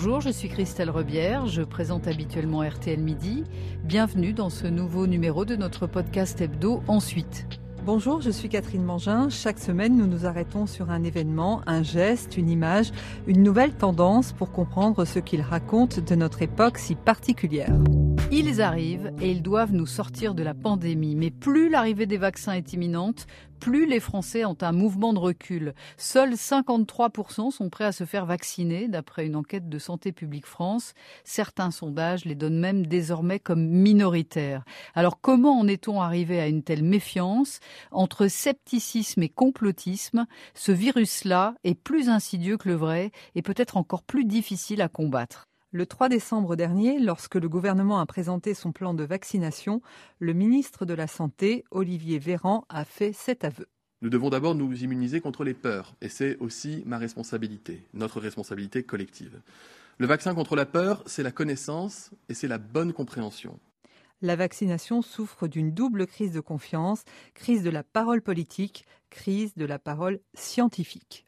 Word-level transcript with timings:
Bonjour, 0.00 0.20
je 0.20 0.30
suis 0.30 0.48
Christelle 0.48 0.90
Rebière, 0.90 1.48
je 1.48 1.60
présente 1.60 2.06
habituellement 2.06 2.62
RTL 2.62 3.00
Midi. 3.00 3.42
Bienvenue 3.82 4.32
dans 4.32 4.48
ce 4.48 4.68
nouveau 4.68 5.08
numéro 5.08 5.44
de 5.44 5.56
notre 5.56 5.88
podcast 5.88 6.40
hebdo 6.40 6.84
Ensuite. 6.86 7.48
Bonjour, 7.84 8.20
je 8.20 8.30
suis 8.30 8.48
Catherine 8.48 8.84
Mangin. 8.84 9.28
Chaque 9.28 9.58
semaine, 9.58 9.96
nous 9.96 10.06
nous 10.06 10.24
arrêtons 10.24 10.66
sur 10.66 10.90
un 10.90 11.02
événement, 11.02 11.62
un 11.66 11.82
geste, 11.82 12.36
une 12.36 12.48
image, 12.48 12.92
une 13.26 13.42
nouvelle 13.42 13.72
tendance 13.72 14.32
pour 14.32 14.52
comprendre 14.52 15.04
ce 15.04 15.18
qu'il 15.18 15.40
raconte 15.40 15.98
de 15.98 16.14
notre 16.14 16.42
époque 16.42 16.78
si 16.78 16.94
particulière. 16.94 17.74
Ils 18.30 18.60
arrivent 18.60 19.10
et 19.20 19.30
ils 19.30 19.42
doivent 19.42 19.72
nous 19.72 19.86
sortir 19.86 20.34
de 20.34 20.42
la 20.42 20.52
pandémie. 20.52 21.16
Mais 21.16 21.30
plus 21.30 21.70
l'arrivée 21.70 22.04
des 22.04 22.18
vaccins 22.18 22.52
est 22.52 22.74
imminente, 22.74 23.26
plus 23.58 23.86
les 23.86 24.00
Français 24.00 24.44
ont 24.44 24.56
un 24.60 24.72
mouvement 24.72 25.12
de 25.12 25.18
recul. 25.18 25.74
Seuls 25.96 26.34
53% 26.34 27.50
sont 27.50 27.70
prêts 27.70 27.84
à 27.84 27.92
se 27.92 28.04
faire 28.04 28.26
vacciner, 28.26 28.88
d'après 28.88 29.26
une 29.26 29.36
enquête 29.36 29.68
de 29.68 29.78
Santé 29.78 30.12
publique 30.12 30.46
France. 30.46 30.94
Certains 31.24 31.70
sondages 31.70 32.24
les 32.24 32.34
donnent 32.34 32.60
même 32.60 32.86
désormais 32.86 33.40
comme 33.40 33.66
minoritaires. 33.66 34.64
Alors 34.94 35.20
comment 35.20 35.58
en 35.58 35.68
est-on 35.68 36.00
arrivé 36.00 36.40
à 36.40 36.48
une 36.48 36.62
telle 36.62 36.84
méfiance? 36.84 37.60
Entre 37.90 38.28
scepticisme 38.28 39.22
et 39.22 39.28
complotisme, 39.28 40.26
ce 40.54 40.72
virus-là 40.72 41.54
est 41.64 41.74
plus 41.74 42.08
insidieux 42.08 42.56
que 42.56 42.68
le 42.68 42.76
vrai 42.76 43.10
et 43.34 43.42
peut-être 43.42 43.76
encore 43.76 44.02
plus 44.02 44.24
difficile 44.24 44.82
à 44.82 44.88
combattre. 44.88 45.47
Le 45.70 45.84
3 45.84 46.08
décembre 46.08 46.56
dernier, 46.56 46.98
lorsque 46.98 47.34
le 47.34 47.46
gouvernement 47.46 48.00
a 48.00 48.06
présenté 48.06 48.54
son 48.54 48.72
plan 48.72 48.94
de 48.94 49.04
vaccination, 49.04 49.82
le 50.18 50.32
ministre 50.32 50.86
de 50.86 50.94
la 50.94 51.06
Santé, 51.06 51.62
Olivier 51.70 52.18
Véran, 52.18 52.64
a 52.70 52.86
fait 52.86 53.12
cet 53.12 53.44
aveu. 53.44 53.66
Nous 54.00 54.08
devons 54.08 54.30
d'abord 54.30 54.54
nous 54.54 54.82
immuniser 54.82 55.20
contre 55.20 55.44
les 55.44 55.52
peurs, 55.52 55.94
et 56.00 56.08
c'est 56.08 56.38
aussi 56.38 56.82
ma 56.86 56.96
responsabilité, 56.96 57.86
notre 57.92 58.18
responsabilité 58.18 58.82
collective. 58.82 59.42
Le 59.98 60.06
vaccin 60.06 60.34
contre 60.34 60.56
la 60.56 60.64
peur, 60.64 61.02
c'est 61.04 61.22
la 61.22 61.32
connaissance 61.32 62.12
et 62.30 62.34
c'est 62.34 62.48
la 62.48 62.56
bonne 62.56 62.94
compréhension. 62.94 63.60
La 64.22 64.36
vaccination 64.36 65.02
souffre 65.02 65.48
d'une 65.48 65.74
double 65.74 66.06
crise 66.06 66.32
de 66.32 66.40
confiance, 66.40 67.02
crise 67.34 67.62
de 67.62 67.68
la 67.68 67.82
parole 67.82 68.22
politique, 68.22 68.86
crise 69.10 69.54
de 69.54 69.66
la 69.66 69.78
parole 69.78 70.20
scientifique. 70.32 71.27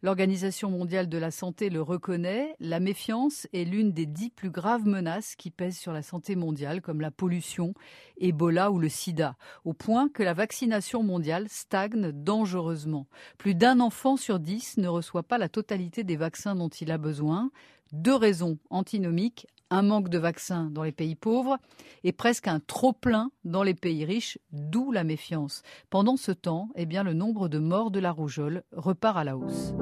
L'Organisation 0.00 0.70
mondiale 0.70 1.08
de 1.08 1.18
la 1.18 1.32
santé 1.32 1.70
le 1.70 1.82
reconnaît, 1.82 2.54
la 2.60 2.78
méfiance 2.78 3.48
est 3.52 3.64
l'une 3.64 3.90
des 3.90 4.06
dix 4.06 4.30
plus 4.30 4.50
graves 4.50 4.86
menaces 4.86 5.34
qui 5.34 5.50
pèsent 5.50 5.78
sur 5.78 5.92
la 5.92 6.02
santé 6.02 6.36
mondiale, 6.36 6.80
comme 6.80 7.00
la 7.00 7.10
pollution, 7.10 7.74
Ebola 8.18 8.70
ou 8.70 8.78
le 8.78 8.88
sida, 8.88 9.36
au 9.64 9.72
point 9.72 10.08
que 10.08 10.22
la 10.22 10.34
vaccination 10.34 11.02
mondiale 11.02 11.46
stagne 11.48 12.12
dangereusement. 12.12 13.08
Plus 13.38 13.56
d'un 13.56 13.80
enfant 13.80 14.16
sur 14.16 14.38
dix 14.38 14.76
ne 14.76 14.86
reçoit 14.86 15.24
pas 15.24 15.36
la 15.36 15.48
totalité 15.48 16.04
des 16.04 16.16
vaccins 16.16 16.54
dont 16.54 16.68
il 16.68 16.92
a 16.92 16.98
besoin. 16.98 17.50
Deux 17.92 18.14
raisons 18.14 18.58
antinomiques 18.70 19.48
un 19.70 19.82
manque 19.82 20.08
de 20.08 20.18
vaccins 20.18 20.70
dans 20.70 20.82
les 20.82 20.92
pays 20.92 21.14
pauvres 21.14 21.58
et 22.04 22.12
presque 22.12 22.48
un 22.48 22.60
trop-plein 22.60 23.30
dans 23.44 23.62
les 23.62 23.74
pays 23.74 24.04
riches, 24.04 24.38
d'où 24.52 24.92
la 24.92 25.04
méfiance. 25.04 25.62
Pendant 25.90 26.16
ce 26.16 26.32
temps, 26.32 26.68
eh 26.74 26.86
bien, 26.86 27.02
le 27.02 27.12
nombre 27.12 27.48
de 27.48 27.58
morts 27.58 27.90
de 27.90 28.00
la 28.00 28.12
rougeole 28.12 28.62
repart 28.72 29.16
à 29.18 29.24
la 29.24 29.36
hausse. 29.36 29.74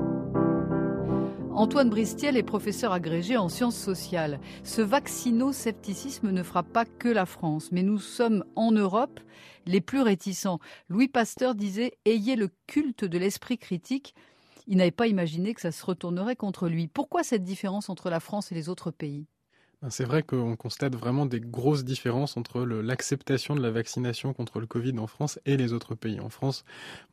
Antoine 1.57 1.89
Bristiel 1.89 2.37
est 2.37 2.43
professeur 2.43 2.93
agrégé 2.93 3.39
en 3.39 3.49
sciences 3.49 3.79
sociales. 3.79 4.41
Ce 4.63 4.83
vaccino-scepticisme 4.83 6.31
ne 6.31 6.43
frappe 6.43 6.71
pas 6.71 6.85
que 6.85 7.09
la 7.09 7.25
France, 7.25 7.73
mais 7.73 7.83
nous 7.83 7.99
sommes 7.99 8.45
en 8.57 8.73
Europe 8.73 9.21
les 9.65 9.81
plus 9.81 10.03
réticents. 10.03 10.59
Louis 10.91 11.09
Pasteur 11.09 11.55
disait 11.55 11.93
Ayez 12.05 12.37
le 12.37 12.51
culte 12.67 13.07
de 13.07 13.17
l'esprit 13.17 13.57
critique. 13.57 14.15
Il 14.67 14.77
n'avait 14.77 14.91
pas 14.91 15.07
imaginé 15.07 15.55
que 15.55 15.63
ça 15.63 15.73
se 15.73 15.87
retournerait 15.87 16.37
contre 16.37 16.69
lui. 16.69 16.89
Pourquoi 16.89 17.23
cette 17.23 17.43
différence 17.43 17.89
entre 17.89 18.11
la 18.11 18.21
France 18.21 18.53
et 18.53 18.55
les 18.55 18.69
autres 18.69 18.91
pays? 18.91 19.27
C'est 19.91 20.05
vrai 20.05 20.23
qu'on 20.23 20.57
constate 20.57 20.97
vraiment 20.97 21.27
des 21.27 21.39
grosses 21.39 21.85
différences 21.85 22.39
entre 22.39 22.63
l'acceptation 22.63 23.55
de 23.55 23.61
la 23.61 23.71
vaccination 23.71 24.33
contre 24.33 24.59
le 24.59 24.67
Covid 24.67 24.99
en 24.99 25.07
France 25.07 25.39
et 25.45 25.59
les 25.59 25.75
autres 25.75 25.95
pays. 25.95 26.19
En 26.19 26.31
France, 26.31 26.65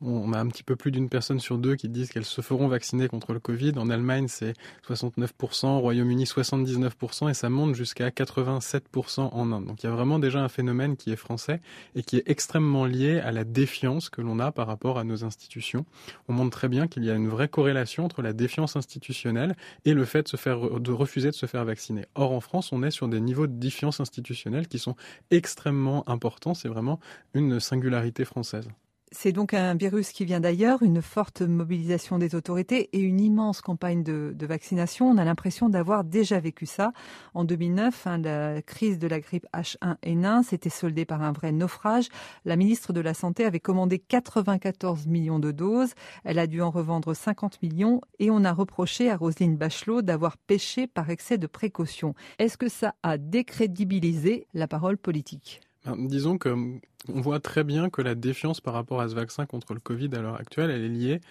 on 0.01 0.31
a 0.31 0.39
un 0.39 0.47
petit 0.47 0.63
peu 0.63 0.77
plus 0.77 0.91
d'une 0.91 1.09
personne 1.09 1.41
sur 1.41 1.57
deux 1.57 1.75
qui 1.75 1.89
disent 1.89 2.09
qu'elles 2.09 2.23
se 2.23 2.39
feront 2.39 2.69
vacciner 2.69 3.09
contre 3.09 3.33
le 3.33 3.41
Covid. 3.41 3.73
En 3.77 3.89
Allemagne, 3.89 4.27
c'est 4.29 4.53
69%, 4.87 5.67
au 5.67 5.79
Royaume-Uni 5.79 6.23
79% 6.23 7.29
et 7.29 7.33
ça 7.33 7.49
monte 7.49 7.75
jusqu'à 7.75 8.09
87% 8.09 9.19
en 9.19 9.51
Inde. 9.51 9.65
Donc 9.65 9.83
il 9.83 9.87
y 9.87 9.89
a 9.89 9.93
vraiment 9.93 10.17
déjà 10.17 10.39
un 10.39 10.49
phénomène 10.49 10.95
qui 10.95 11.11
est 11.11 11.17
français 11.17 11.59
et 11.95 12.03
qui 12.03 12.15
est 12.17 12.23
extrêmement 12.27 12.85
lié 12.85 13.19
à 13.19 13.33
la 13.33 13.43
défiance 13.43 14.09
que 14.09 14.21
l'on 14.21 14.39
a 14.39 14.53
par 14.53 14.67
rapport 14.67 14.97
à 14.97 15.03
nos 15.03 15.25
institutions. 15.25 15.85
On 16.29 16.33
montre 16.33 16.51
très 16.51 16.69
bien 16.69 16.87
qu'il 16.87 17.03
y 17.03 17.11
a 17.11 17.15
une 17.15 17.27
vraie 17.27 17.49
corrélation 17.49 18.05
entre 18.05 18.21
la 18.21 18.31
défiance 18.31 18.77
institutionnelle 18.77 19.57
et 19.83 19.93
le 19.93 20.05
fait 20.05 20.23
de, 20.23 20.29
se 20.29 20.37
faire, 20.37 20.79
de 20.79 20.91
refuser 20.93 21.29
de 21.29 21.35
se 21.35 21.45
faire 21.45 21.65
vacciner. 21.65 22.05
Or, 22.15 22.31
en 22.31 22.39
France, 22.39 22.52
on 22.71 22.83
est 22.83 22.91
sur 22.91 23.07
des 23.07 23.19
niveaux 23.19 23.47
de 23.47 23.59
défiance 23.59 23.99
institutionnelle 23.99 24.67
qui 24.67 24.79
sont 24.79 24.95
extrêmement 25.31 26.07
importants. 26.09 26.53
C'est 26.53 26.69
vraiment 26.69 26.99
une 27.33 27.59
singularité 27.59 28.25
française. 28.25 28.67
C'est 29.15 29.31
donc 29.31 29.53
un 29.53 29.75
virus 29.75 30.11
qui 30.11 30.25
vient 30.25 30.39
d'ailleurs, 30.39 30.81
une 30.81 31.03
forte 31.03 31.43
mobilisation 31.43 32.17
des 32.17 32.33
autorités 32.33 32.89
et 32.93 32.99
une 32.99 33.21
immense 33.21 33.61
campagne 33.61 34.01
de, 34.03 34.35
vaccination. 34.41 35.07
On 35.07 35.17
a 35.17 35.23
l'impression 35.23 35.69
d'avoir 35.69 36.03
déjà 36.03 36.39
vécu 36.39 36.65
ça. 36.65 36.93
En 37.35 37.43
2009, 37.43 38.07
hein, 38.07 38.17
la 38.17 38.61
crise 38.63 38.97
de 38.97 39.07
la 39.07 39.19
grippe 39.19 39.45
H1N1 39.53 40.43
s'était 40.43 40.71
soldée 40.71 41.05
par 41.05 41.21
un 41.21 41.31
vrai 41.31 41.51
naufrage. 41.51 42.09
La 42.43 42.55
ministre 42.55 42.91
de 42.91 43.01
la 43.01 43.13
Santé 43.13 43.45
avait 43.45 43.59
commandé 43.59 43.99
94 43.99 45.05
millions 45.05 45.39
de 45.39 45.51
doses. 45.51 45.93
Elle 46.23 46.39
a 46.39 46.47
dû 46.47 46.63
en 46.63 46.71
revendre 46.71 47.15
50 47.15 47.61
millions 47.61 48.01
et 48.17 48.31
on 48.31 48.43
a 48.43 48.51
reproché 48.51 49.11
à 49.11 49.15
Roselyne 49.15 49.57
Bachelot 49.57 50.01
d'avoir 50.01 50.37
péché 50.37 50.87
par 50.87 51.11
excès 51.11 51.37
de 51.37 51.47
précaution. 51.47 52.15
Est-ce 52.39 52.57
que 52.57 52.67
ça 52.67 52.95
a 53.03 53.19
décrédibilisé 53.19 54.47
la 54.55 54.67
parole 54.67 54.97
politique? 54.97 55.61
Disons 55.85 56.37
que 56.37 56.79
on 57.09 57.21
voit 57.21 57.39
très 57.39 57.63
bien 57.63 57.89
que 57.89 58.01
la 58.01 58.15
défiance 58.15 58.61
par 58.61 58.73
rapport 58.73 59.01
à 59.01 59.09
ce 59.09 59.15
vaccin 59.15 59.45
contre 59.45 59.73
le 59.73 59.79
Covid 59.79 60.09
à 60.13 60.21
l'heure 60.21 60.39
actuelle, 60.39 60.71
elle 60.71 60.83
est 60.83 60.89
liée 60.89 61.21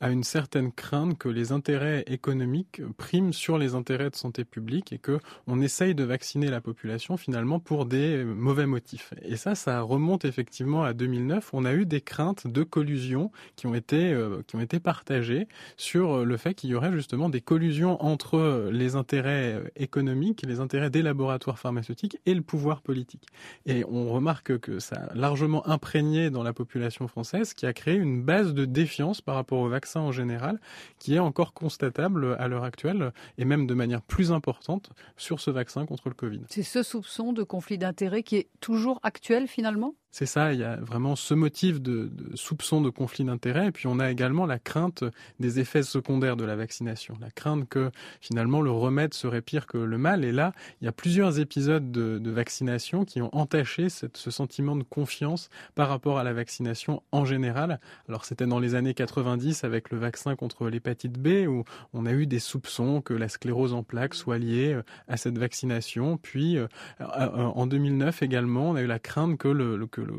à 0.00 0.10
une 0.10 0.24
certaine 0.24 0.72
crainte 0.72 1.18
que 1.18 1.28
les 1.28 1.52
intérêts 1.52 2.04
économiques 2.06 2.82
priment 2.96 3.32
sur 3.32 3.58
les 3.58 3.74
intérêts 3.74 4.10
de 4.10 4.16
santé 4.16 4.44
publique 4.44 4.92
et 4.92 4.98
que 4.98 5.18
on 5.46 5.60
essaye 5.60 5.94
de 5.94 6.04
vacciner 6.04 6.48
la 6.48 6.60
population 6.60 7.16
finalement 7.16 7.60
pour 7.60 7.86
des 7.86 8.24
mauvais 8.24 8.66
motifs. 8.66 9.14
Et 9.22 9.36
ça, 9.36 9.54
ça 9.54 9.80
remonte 9.80 10.24
effectivement 10.24 10.84
à 10.84 10.92
2009. 10.92 11.50
On 11.52 11.64
a 11.64 11.72
eu 11.72 11.86
des 11.86 12.00
craintes 12.00 12.46
de 12.46 12.62
collusion 12.62 13.30
qui 13.56 13.66
ont 13.66 13.74
été 13.74 14.12
euh, 14.12 14.42
qui 14.46 14.56
ont 14.56 14.60
été 14.60 14.80
partagées 14.80 15.46
sur 15.76 16.24
le 16.24 16.36
fait 16.36 16.54
qu'il 16.54 16.70
y 16.70 16.74
aurait 16.74 16.92
justement 16.92 17.28
des 17.28 17.40
collusions 17.40 18.02
entre 18.04 18.68
les 18.72 18.96
intérêts 18.96 19.62
économiques, 19.76 20.42
les 20.46 20.60
intérêts 20.60 20.90
des 20.90 21.02
laboratoires 21.02 21.58
pharmaceutiques 21.58 22.18
et 22.26 22.34
le 22.34 22.42
pouvoir 22.42 22.82
politique. 22.82 23.26
Et 23.66 23.84
on 23.88 24.12
remarque 24.12 24.58
que 24.58 24.78
ça 24.78 24.96
a 24.96 25.14
largement 25.14 25.66
imprégné 25.66 26.30
dans 26.30 26.42
la 26.42 26.52
population 26.52 27.08
française, 27.08 27.54
qui 27.54 27.66
a 27.66 27.72
créé 27.72 27.94
une 27.94 28.22
base 28.22 28.54
de 28.54 28.64
défiance 28.64 29.20
par 29.20 29.36
rapport 29.36 29.60
au 29.60 29.68
vaccin 29.68 29.83
en 29.96 30.12
général, 30.12 30.60
qui 30.98 31.14
est 31.14 31.18
encore 31.18 31.52
constatable 31.52 32.36
à 32.38 32.48
l'heure 32.48 32.64
actuelle, 32.64 33.12
et 33.38 33.44
même 33.44 33.66
de 33.66 33.74
manière 33.74 34.02
plus 34.02 34.32
importante 34.32 34.90
sur 35.16 35.40
ce 35.40 35.50
vaccin 35.50 35.86
contre 35.86 36.08
le 36.08 36.14
Covid. 36.14 36.42
C'est 36.48 36.62
ce 36.62 36.82
soupçon 36.82 37.32
de 37.32 37.42
conflit 37.42 37.78
d'intérêts 37.78 38.22
qui 38.22 38.36
est 38.36 38.48
toujours 38.60 39.00
actuel 39.02 39.48
finalement? 39.48 39.94
C'est 40.14 40.26
ça, 40.26 40.52
il 40.52 40.60
y 40.60 40.62
a 40.62 40.76
vraiment 40.76 41.16
ce 41.16 41.34
motif 41.34 41.80
de, 41.80 42.08
soupçon 42.34 42.80
de 42.80 42.88
conflit 42.88 43.24
d'intérêts, 43.24 43.66
et 43.66 43.72
puis 43.72 43.88
on 43.88 43.98
a 43.98 44.12
également 44.12 44.46
la 44.46 44.60
crainte 44.60 45.02
des 45.40 45.58
effets 45.58 45.82
secondaires 45.82 46.36
de 46.36 46.44
la 46.44 46.54
vaccination, 46.54 47.16
la 47.20 47.32
crainte 47.32 47.68
que 47.68 47.90
finalement 48.20 48.60
le 48.60 48.70
remède 48.70 49.12
serait 49.12 49.42
pire 49.42 49.66
que 49.66 49.76
le 49.76 49.98
mal. 49.98 50.24
Et 50.24 50.30
là, 50.30 50.52
il 50.80 50.84
y 50.84 50.88
a 50.88 50.92
plusieurs 50.92 51.40
épisodes 51.40 51.90
de, 51.90 52.30
vaccination 52.30 53.04
qui 53.04 53.22
ont 53.22 53.34
entaché 53.34 53.88
ce 53.88 54.30
sentiment 54.30 54.76
de 54.76 54.84
confiance 54.84 55.50
par 55.74 55.88
rapport 55.88 56.18
à 56.20 56.22
la 56.22 56.32
vaccination 56.32 57.02
en 57.10 57.24
général. 57.24 57.80
Alors 58.08 58.24
c'était 58.24 58.46
dans 58.46 58.60
les 58.60 58.76
années 58.76 58.94
90 58.94 59.64
avec 59.64 59.90
le 59.90 59.98
vaccin 59.98 60.36
contre 60.36 60.68
l'hépatite 60.68 61.18
B 61.18 61.48
où 61.48 61.64
on 61.92 62.06
a 62.06 62.12
eu 62.12 62.26
des 62.26 62.38
soupçons 62.38 63.00
que 63.00 63.14
la 63.14 63.28
sclérose 63.28 63.72
en 63.72 63.82
plaques 63.82 64.14
soit 64.14 64.38
liée 64.38 64.74
euh, 64.74 64.82
à 65.08 65.16
cette 65.16 65.38
vaccination. 65.38 66.18
Puis 66.18 66.56
euh, 66.56 66.66
euh, 67.00 67.04
en 67.30 67.66
2009 67.66 68.22
également, 68.22 68.70
on 68.70 68.76
a 68.76 68.82
eu 68.82 68.86
la 68.86 69.00
crainte 69.00 69.38
que 69.38 69.48
le, 69.48 69.86
que 69.86 70.03
le 70.04 70.14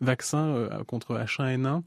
vaccin 0.00 0.46
euh, 0.48 0.84
contre 0.84 1.18
H1N1 1.18 1.82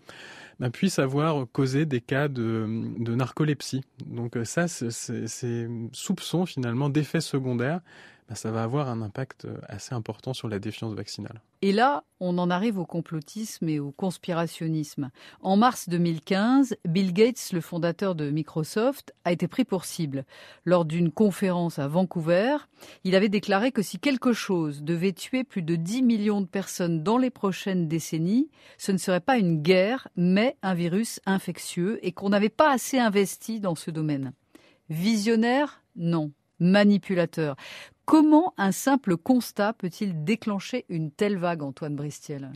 bah, 0.60 0.69
puisse 0.69 1.00
avoir 1.00 1.46
causé 1.51 1.86
des 1.86 2.01
cas 2.01 2.28
de, 2.28 2.66
narcolepsie. 2.98 3.84
Donc 4.06 4.36
euh, 4.36 4.46
ça, 4.46 4.68
ces 4.68 5.68
soupçons 5.94 6.46
finalement 6.46 6.90
d'effets 6.90 7.22
secondaires, 7.22 7.81
bah, 8.30 8.36
ça 8.36 8.52
va 8.52 8.62
avoir 8.62 8.90
un 8.90 9.02
impact 9.02 9.46
euh, 9.46 9.58
assez 9.68 9.96
important 9.96 10.36
sur 10.36 10.48
la 10.48 10.60
défiance 10.60 10.94
vaccinale. 10.94 11.42
Et 11.64 11.72
là, 11.72 12.04
on 12.20 12.38
en 12.38 12.52
arrive 12.52 12.78
au 12.78 12.86
complotisme 12.86 13.68
et 13.68 13.80
au 13.80 13.92
conspirationnisme. 13.92 15.10
En 15.42 15.58
mars 15.58 15.90
2015, 15.90 16.78
Bill 16.86 17.12
Gates, 17.12 17.50
le 17.54 17.60
fondateur 17.60 18.14
de 18.14 18.30
Microsoft, 18.30 19.16
a 19.26 19.31
été 19.31 19.48
pris 19.48 19.66
pour 19.66 19.84
cible. 19.84 20.26
Lors 20.64 20.86
d'une 20.86 21.12
conférence 21.12 21.80
à 21.80 21.88
Vancouver, 21.88 22.58
il 23.04 23.16
avait 23.16 23.30
déclaré 23.30 23.72
que 23.72 23.81
si 23.81 23.98
quelque 23.98 24.31
chose 24.31 24.84
devait 24.84 25.14
tuer 25.14 25.44
plus 25.44 25.64
de 25.64 25.76
10 25.76 26.04
millions 26.04 26.42
de 26.42 26.46
personnes 26.46 27.02
dans 27.02 27.18
les 27.18 27.31
prochaines 27.31 27.88
décennies, 27.88 28.52
ce 28.78 28.92
ne 28.92 28.98
serait 28.98 29.22
pas 29.22 29.40
une 29.40 29.64
guerre, 29.64 30.08
mais 30.16 30.56
un 30.62 30.76
virus 30.76 31.20
infectieux 31.26 31.98
et 32.06 32.12
qu'on 32.12 32.30
n'avait 32.30 32.50
pas 32.50 32.72
assez 32.72 33.00
investi 33.00 33.60
dans 33.60 33.76
ce 33.76 33.90
domaine. 33.90 34.34
Visionnaire? 34.90 35.81
Non 35.96 36.31
manipulateur. 36.59 37.56
Comment 38.06 38.53
un 38.57 38.71
simple 38.71 39.17
constat 39.17 39.73
peut-il 39.73 40.23
déclencher 40.23 40.85
une 40.89 41.11
telle 41.11 41.38
vague, 41.38 41.61
Antoine 41.61 41.95
Bristiel? 41.95 42.51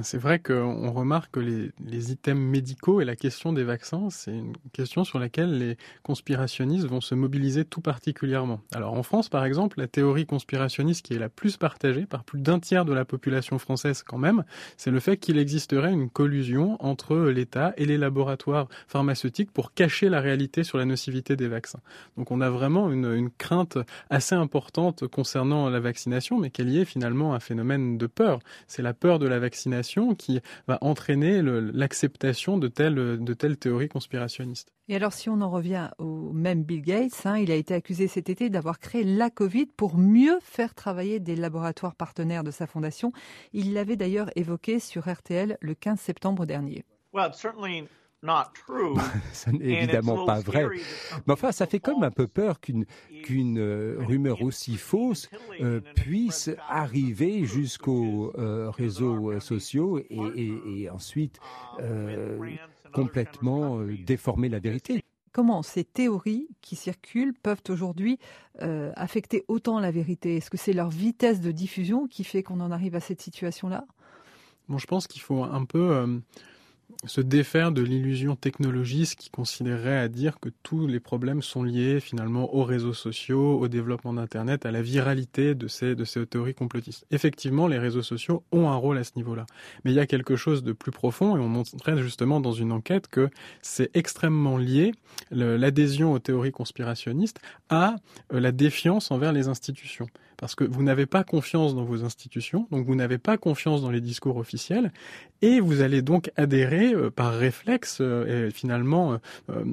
C'est 0.00 0.18
vrai 0.18 0.38
qu'on 0.38 0.90
remarque 0.90 1.32
que 1.32 1.40
les, 1.40 1.70
les, 1.84 2.12
items 2.12 2.40
médicaux 2.40 3.02
et 3.02 3.04
la 3.04 3.14
question 3.14 3.52
des 3.52 3.62
vaccins, 3.62 4.08
c'est 4.08 4.32
une 4.32 4.54
question 4.72 5.04
sur 5.04 5.18
laquelle 5.18 5.58
les 5.58 5.76
conspirationnistes 6.02 6.86
vont 6.86 7.02
se 7.02 7.14
mobiliser 7.14 7.66
tout 7.66 7.82
particulièrement. 7.82 8.60
Alors 8.72 8.94
en 8.94 9.02
France, 9.02 9.28
par 9.28 9.44
exemple, 9.44 9.78
la 9.78 9.88
théorie 9.88 10.24
conspirationniste 10.24 11.04
qui 11.04 11.12
est 11.12 11.18
la 11.18 11.28
plus 11.28 11.58
partagée 11.58 12.06
par 12.06 12.24
plus 12.24 12.40
d'un 12.40 12.58
tiers 12.58 12.86
de 12.86 12.94
la 12.94 13.04
population 13.04 13.58
française 13.58 14.02
quand 14.02 14.16
même, 14.16 14.44
c'est 14.78 14.90
le 14.90 14.98
fait 14.98 15.18
qu'il 15.18 15.36
existerait 15.36 15.92
une 15.92 16.08
collusion 16.08 16.78
entre 16.80 17.18
l'État 17.18 17.74
et 17.76 17.84
les 17.84 17.98
laboratoires 17.98 18.68
pharmaceutiques 18.88 19.50
pour 19.50 19.74
cacher 19.74 20.08
la 20.08 20.22
réalité 20.22 20.64
sur 20.64 20.78
la 20.78 20.86
nocivité 20.86 21.36
des 21.36 21.48
vaccins. 21.48 21.80
Donc 22.16 22.30
on 22.30 22.40
a 22.40 22.48
vraiment 22.48 22.90
une, 22.90 23.12
une 23.12 23.30
crainte 23.30 23.76
assez 24.08 24.34
importante 24.34 25.06
concernant 25.06 25.68
la 25.68 25.80
vaccination, 25.80 26.38
mais 26.38 26.48
qui 26.48 26.62
est 26.62 26.64
liée 26.64 26.84
finalement 26.86 27.34
un 27.34 27.40
phénomène 27.40 27.98
de 27.98 28.06
peur. 28.06 28.38
C'est 28.68 28.82
la 28.82 28.94
peur 28.94 29.18
de 29.18 29.26
la 29.26 29.38
vaccination 29.38 29.81
qui 30.14 30.40
va 30.66 30.78
entraîner 30.80 31.42
l'acceptation 31.42 32.58
de 32.58 32.68
telles, 32.68 32.94
de 32.94 33.34
telles 33.34 33.56
théories 33.56 33.88
conspirationnistes. 33.88 34.72
Et 34.88 34.96
alors, 34.96 35.12
si 35.12 35.28
on 35.28 35.40
en 35.40 35.50
revient 35.50 35.90
au 35.98 36.32
même 36.32 36.64
Bill 36.64 36.82
Gates, 36.82 37.22
hein, 37.24 37.38
il 37.38 37.50
a 37.50 37.54
été 37.54 37.74
accusé 37.74 38.08
cet 38.08 38.28
été 38.28 38.50
d'avoir 38.50 38.78
créé 38.78 39.04
la 39.04 39.30
Covid 39.30 39.66
pour 39.66 39.96
mieux 39.96 40.38
faire 40.42 40.74
travailler 40.74 41.20
des 41.20 41.36
laboratoires 41.36 41.94
partenaires 41.94 42.44
de 42.44 42.50
sa 42.50 42.66
fondation. 42.66 43.12
Il 43.52 43.74
l'avait 43.74 43.96
d'ailleurs 43.96 44.30
évoqué 44.36 44.80
sur 44.80 45.08
RTL 45.08 45.56
le 45.60 45.74
15 45.74 46.00
septembre 46.00 46.46
dernier. 46.46 46.84
Ce 49.32 49.50
n'est 49.50 49.82
évidemment 49.82 50.24
pas 50.24 50.40
vrai. 50.40 50.68
Mais 51.26 51.32
enfin, 51.32 51.50
ça 51.50 51.66
fait 51.66 51.80
comme 51.80 52.04
un 52.04 52.10
peu 52.10 52.28
peur 52.28 52.60
qu'une 52.60 52.84
qu'une 53.24 53.58
euh, 53.58 53.96
rumeur 54.00 54.42
aussi 54.42 54.76
fausse 54.76 55.28
euh, 55.60 55.80
puisse 55.96 56.50
arriver 56.68 57.44
jusqu'aux 57.44 58.32
euh, 58.38 58.70
réseaux 58.70 59.38
sociaux 59.40 59.98
et, 59.98 60.20
et, 60.36 60.82
et 60.82 60.90
ensuite 60.90 61.40
complètement 62.92 63.80
déformer 64.06 64.48
la 64.48 64.58
vérité. 64.58 65.02
Comment 65.32 65.62
ces 65.62 65.82
théories 65.82 66.46
qui 66.60 66.76
circulent 66.76 67.32
peuvent 67.32 67.62
aujourd'hui 67.70 68.18
affecter 68.60 69.44
autant 69.48 69.80
la 69.80 69.90
vérité? 69.90 70.36
Est-ce 70.36 70.50
que 70.50 70.58
c'est 70.58 70.74
leur 70.74 70.90
vitesse 70.90 71.40
de 71.40 71.50
diffusion 71.50 72.06
qui 72.06 72.22
fait 72.22 72.42
qu'on 72.42 72.60
en 72.60 72.70
arrive 72.70 72.94
à 72.94 73.00
cette 73.00 73.20
situation-là? 73.20 73.86
Bon, 74.68 74.78
je 74.78 74.86
pense 74.86 75.06
qu'il 75.06 75.22
faut 75.22 75.42
un 75.42 75.64
peu 75.64 76.20
se 77.04 77.20
défaire 77.20 77.72
de 77.72 77.82
l'illusion 77.82 78.36
technologiste 78.36 79.16
qui 79.16 79.30
considérerait 79.30 79.98
à 79.98 80.08
dire 80.08 80.38
que 80.40 80.48
tous 80.62 80.86
les 80.86 81.00
problèmes 81.00 81.42
sont 81.42 81.62
liés 81.62 82.00
finalement 82.00 82.54
aux 82.54 82.64
réseaux 82.64 82.92
sociaux, 82.92 83.58
au 83.58 83.68
développement 83.68 84.12
d'Internet, 84.12 84.66
à 84.66 84.70
la 84.70 84.82
viralité 84.82 85.54
de 85.54 85.68
ces, 85.68 85.96
théories 86.26 86.54
complotistes. 86.54 87.06
Effectivement, 87.10 87.66
les 87.66 87.78
réseaux 87.78 88.02
sociaux 88.02 88.44
ont 88.52 88.68
un 88.68 88.76
rôle 88.76 88.98
à 88.98 89.04
ce 89.04 89.12
niveau-là. 89.16 89.46
Mais 89.84 89.92
il 89.92 89.94
y 89.94 90.00
a 90.00 90.06
quelque 90.06 90.36
chose 90.36 90.62
de 90.62 90.72
plus 90.72 90.92
profond 90.92 91.36
et 91.36 91.40
on 91.40 91.48
montrait 91.48 91.98
justement 91.98 92.40
dans 92.40 92.52
une 92.52 92.72
enquête 92.72 93.08
que 93.08 93.28
c'est 93.62 93.90
extrêmement 93.94 94.56
lié, 94.56 94.92
l'adhésion 95.30 96.12
aux 96.12 96.18
théories 96.18 96.52
conspirationnistes, 96.52 97.40
à 97.68 97.96
euh, 98.32 98.40
la 98.40 98.52
défiance 98.52 99.10
envers 99.10 99.32
les 99.32 99.48
institutions 99.48 100.06
parce 100.42 100.56
que 100.56 100.64
vous 100.64 100.82
n'avez 100.82 101.06
pas 101.06 101.22
confiance 101.22 101.76
dans 101.76 101.84
vos 101.84 102.02
institutions, 102.02 102.66
donc 102.72 102.84
vous 102.84 102.96
n'avez 102.96 103.18
pas 103.18 103.38
confiance 103.38 103.80
dans 103.80 103.92
les 103.92 104.00
discours 104.00 104.38
officiels, 104.38 104.92
et 105.40 105.60
vous 105.60 105.82
allez 105.82 106.02
donc 106.02 106.32
adhérer 106.36 106.92
euh, 106.94 107.10
par 107.12 107.32
réflexe 107.32 107.98
euh, 108.00 108.48
et 108.48 108.50
finalement 108.50 109.20
euh, 109.50 109.64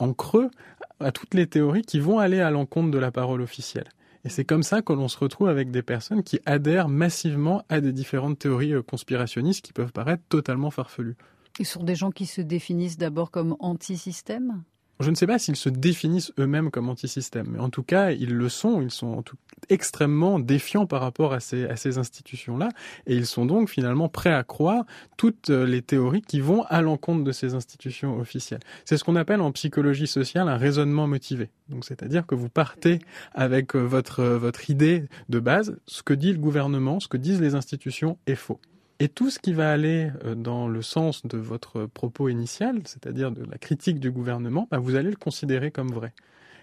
en 0.00 0.12
creux 0.14 0.50
à 0.98 1.12
toutes 1.12 1.34
les 1.34 1.46
théories 1.46 1.82
qui 1.82 2.00
vont 2.00 2.18
aller 2.18 2.40
à 2.40 2.50
l'encontre 2.50 2.90
de 2.90 2.98
la 2.98 3.12
parole 3.12 3.40
officielle. 3.40 3.86
Et 4.24 4.28
c'est 4.28 4.44
comme 4.44 4.64
ça 4.64 4.82
que 4.82 4.92
l'on 4.92 5.06
se 5.06 5.16
retrouve 5.16 5.46
avec 5.46 5.70
des 5.70 5.82
personnes 5.82 6.24
qui 6.24 6.40
adhèrent 6.44 6.88
massivement 6.88 7.62
à 7.68 7.80
des 7.80 7.92
différentes 7.92 8.40
théories 8.40 8.74
conspirationnistes 8.82 9.64
qui 9.64 9.72
peuvent 9.72 9.92
paraître 9.92 10.24
totalement 10.28 10.72
farfelues. 10.72 11.14
Ils 11.60 11.66
sont 11.66 11.84
des 11.84 11.94
gens 11.94 12.10
qui 12.10 12.26
se 12.26 12.40
définissent 12.40 12.98
d'abord 12.98 13.30
comme 13.30 13.54
anti-système? 13.60 14.64
Je 15.00 15.10
ne 15.10 15.14
sais 15.14 15.26
pas 15.26 15.38
s'ils 15.38 15.56
se 15.56 15.68
définissent 15.68 16.32
eux-mêmes 16.38 16.70
comme 16.70 16.88
anti-système, 16.88 17.48
mais 17.50 17.58
en 17.58 17.68
tout 17.68 17.82
cas, 17.82 18.12
ils 18.12 18.34
le 18.34 18.48
sont. 18.48 18.80
Ils 18.80 18.90
sont 18.90 19.22
extrêmement 19.68 20.38
défiants 20.38 20.86
par 20.86 21.00
rapport 21.00 21.32
à 21.32 21.40
ces, 21.40 21.98
institutions-là, 21.98 22.68
et 23.06 23.14
ils 23.14 23.26
sont 23.26 23.46
donc 23.46 23.68
finalement 23.68 24.08
prêts 24.08 24.32
à 24.32 24.42
croire 24.42 24.84
toutes 25.16 25.50
euh, 25.50 25.66
les 25.66 25.82
théories 25.82 26.22
qui 26.22 26.40
vont 26.40 26.62
à 26.64 26.82
l'encontre 26.82 27.24
de 27.24 27.32
ces 27.32 27.54
institutions 27.54 28.18
officielles. 28.18 28.60
C'est 28.84 28.96
ce 28.96 29.04
qu'on 29.04 29.16
appelle 29.16 29.40
en 29.40 29.52
psychologie 29.52 30.06
sociale 30.06 30.48
un 30.48 30.56
raisonnement 30.56 31.06
motivé. 31.06 31.50
Donc, 31.68 31.84
c'est-à-dire 31.84 32.26
que 32.26 32.34
vous 32.34 32.48
partez 32.48 32.98
avec 33.34 33.74
euh, 33.76 33.88
euh, 34.18 34.38
votre 34.38 34.70
idée 34.70 35.04
de 35.28 35.38
base, 35.38 35.76
ce 35.86 36.02
que 36.02 36.14
dit 36.14 36.32
le 36.32 36.38
gouvernement, 36.38 37.00
ce 37.00 37.08
que 37.08 37.16
disent 37.16 37.40
les 37.40 37.54
institutions 37.54 38.18
est 38.26 38.34
faux. 38.34 38.60
Et 38.98 39.08
tout 39.08 39.28
ce 39.28 39.38
qui 39.38 39.52
va 39.52 39.70
aller 39.70 40.10
euh, 40.24 40.34
dans 40.34 40.68
le 40.68 40.80
sens 40.80 41.26
de 41.26 41.36
votre 41.36 41.86
propos 41.86 42.28
initial, 42.28 42.80
c'est-à-dire 42.86 43.30
de 43.30 43.44
la 43.44 43.58
critique 43.58 44.00
du 44.00 44.10
gouvernement, 44.10 44.68
bah, 44.70 44.78
vous 44.78 44.94
allez 44.94 45.10
le 45.10 45.16
considérer 45.16 45.70
comme 45.70 45.92
vrai. 45.92 46.14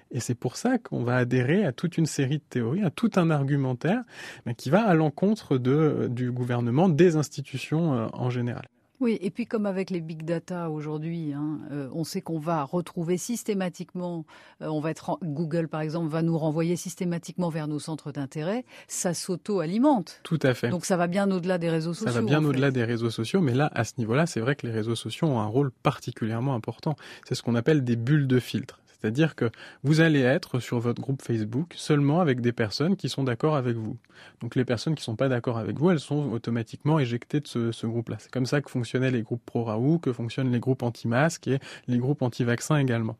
Et 0.10 0.20
c'est 0.20 0.36
pour 0.36 0.58
ça 0.58 0.78
qu'on 0.80 1.04
va 1.04 1.18
adhérer 1.18 1.66
à 1.66 1.72
toute 1.74 1.98
une 1.98 2.06
série 2.06 2.38
de 2.38 2.44
théories, 2.50 2.84
à 2.84 2.90
tout 2.90 3.12
un 3.16 3.30
argumentaire 3.30 4.02
bah, 4.46 4.54
qui 4.54 4.70
va 4.70 4.82
à 4.82 4.94
l'encontre 4.96 5.58
de, 5.58 6.08
du 6.10 6.32
gouvernement, 6.32 6.90
des 6.90 7.16
institutions 7.18 7.94
euh, 7.94 8.08
en 8.14 8.30
général. 8.30 8.68
Oui, 9.04 9.18
et 9.20 9.32
puis 9.32 9.46
comme 9.46 9.66
avec 9.66 9.90
les 9.90 10.00
big 10.00 10.24
data 10.24 10.70
aujourd'hui, 10.70 11.34
hein, 11.34 11.60
euh, 11.74 11.90
on 11.92 12.06
sait 12.06 12.22
qu'on 12.22 12.40
va 12.40 12.64
retrouver 12.64 13.18
systématiquement, 13.18 14.24
euh, 14.62 14.68
on 14.68 14.80
va 14.80 14.92
être 14.92 15.20
Google 15.22 15.68
par 15.68 15.82
exemple 15.82 16.08
va 16.08 16.22
nous 16.22 16.38
renvoyer 16.38 16.78
systématiquement 16.78 17.50
vers 17.50 17.68
nos 17.68 17.80
centres 17.80 18.14
d'intérêt, 18.14 18.64
ça 18.88 19.14
s'auto-alimente. 19.14 20.22
Tout 20.24 20.40
à 20.42 20.54
fait. 20.54 20.70
Donc 20.70 20.86
ça 20.86 20.96
va 20.96 21.08
bien 21.08 21.30
au-delà 21.30 21.58
des 21.58 21.70
réseaux 21.70 21.94
sociaux. 21.94 22.14
Ça 22.14 22.22
va 22.22 22.26
bien 22.26 22.46
au-delà 22.46 22.72
des 22.72 22.86
réseaux 22.86 23.10
sociaux, 23.10 23.42
mais 23.42 23.54
là, 23.54 23.70
à 23.76 23.84
ce 23.84 23.96
niveau-là, 23.98 24.26
c'est 24.26 24.40
vrai 24.40 24.56
que 24.56 24.66
les 24.66 24.72
réseaux 24.72 24.96
sociaux 24.96 25.28
ont 25.28 25.42
un 25.42 25.48
rôle 25.48 25.72
particulièrement 25.72 26.56
important. 26.56 26.96
C'est 27.28 27.36
ce 27.36 27.44
qu'on 27.44 27.56
appelle 27.56 27.84
des 27.84 27.98
bulles 27.98 28.28
de 28.28 28.40
filtre. 28.40 28.80
C'est-à-dire 29.04 29.36
que 29.36 29.52
vous 29.84 30.00
allez 30.00 30.22
être 30.22 30.62
sur 30.62 30.80
votre 30.80 31.02
groupe 31.02 31.22
Facebook 31.22 31.74
seulement 31.76 32.22
avec 32.22 32.40
des 32.40 32.54
personnes 32.54 32.96
qui 32.96 33.10
sont 33.10 33.26
d'accord 33.26 33.58
avec 33.58 33.76
vous. 33.76 33.98
Donc 34.40 34.56
les 34.56 34.64
personnes 34.64 34.96
qui 34.96 35.02
ne 35.02 35.06
sont 35.06 35.18
pas 35.18 35.28
d'accord 35.28 35.58
avec 35.58 35.78
vous, 35.78 35.92
elles 35.92 36.00
sont 36.00 36.32
automatiquement 36.32 37.00
éjectées 37.00 37.42
de 37.42 37.72
ce, 37.72 37.86
groupe-là. 37.86 38.16
C'est 38.20 38.32
comme 38.32 38.46
ça 38.46 38.62
que 38.62 38.70
fonctionnaient 38.70 39.12
les 39.12 39.22
groupes 39.22 39.42
pro-Raoult, 39.46 40.00
que 40.00 40.14
fonctionnent 40.14 40.54
les 40.54 40.62
groupes 40.62 40.84
anti-masques 40.84 41.50
et 41.50 41.60
les 41.90 41.98
groupes 41.98 42.22
anti-vaccins 42.22 42.78
également. 42.78 43.18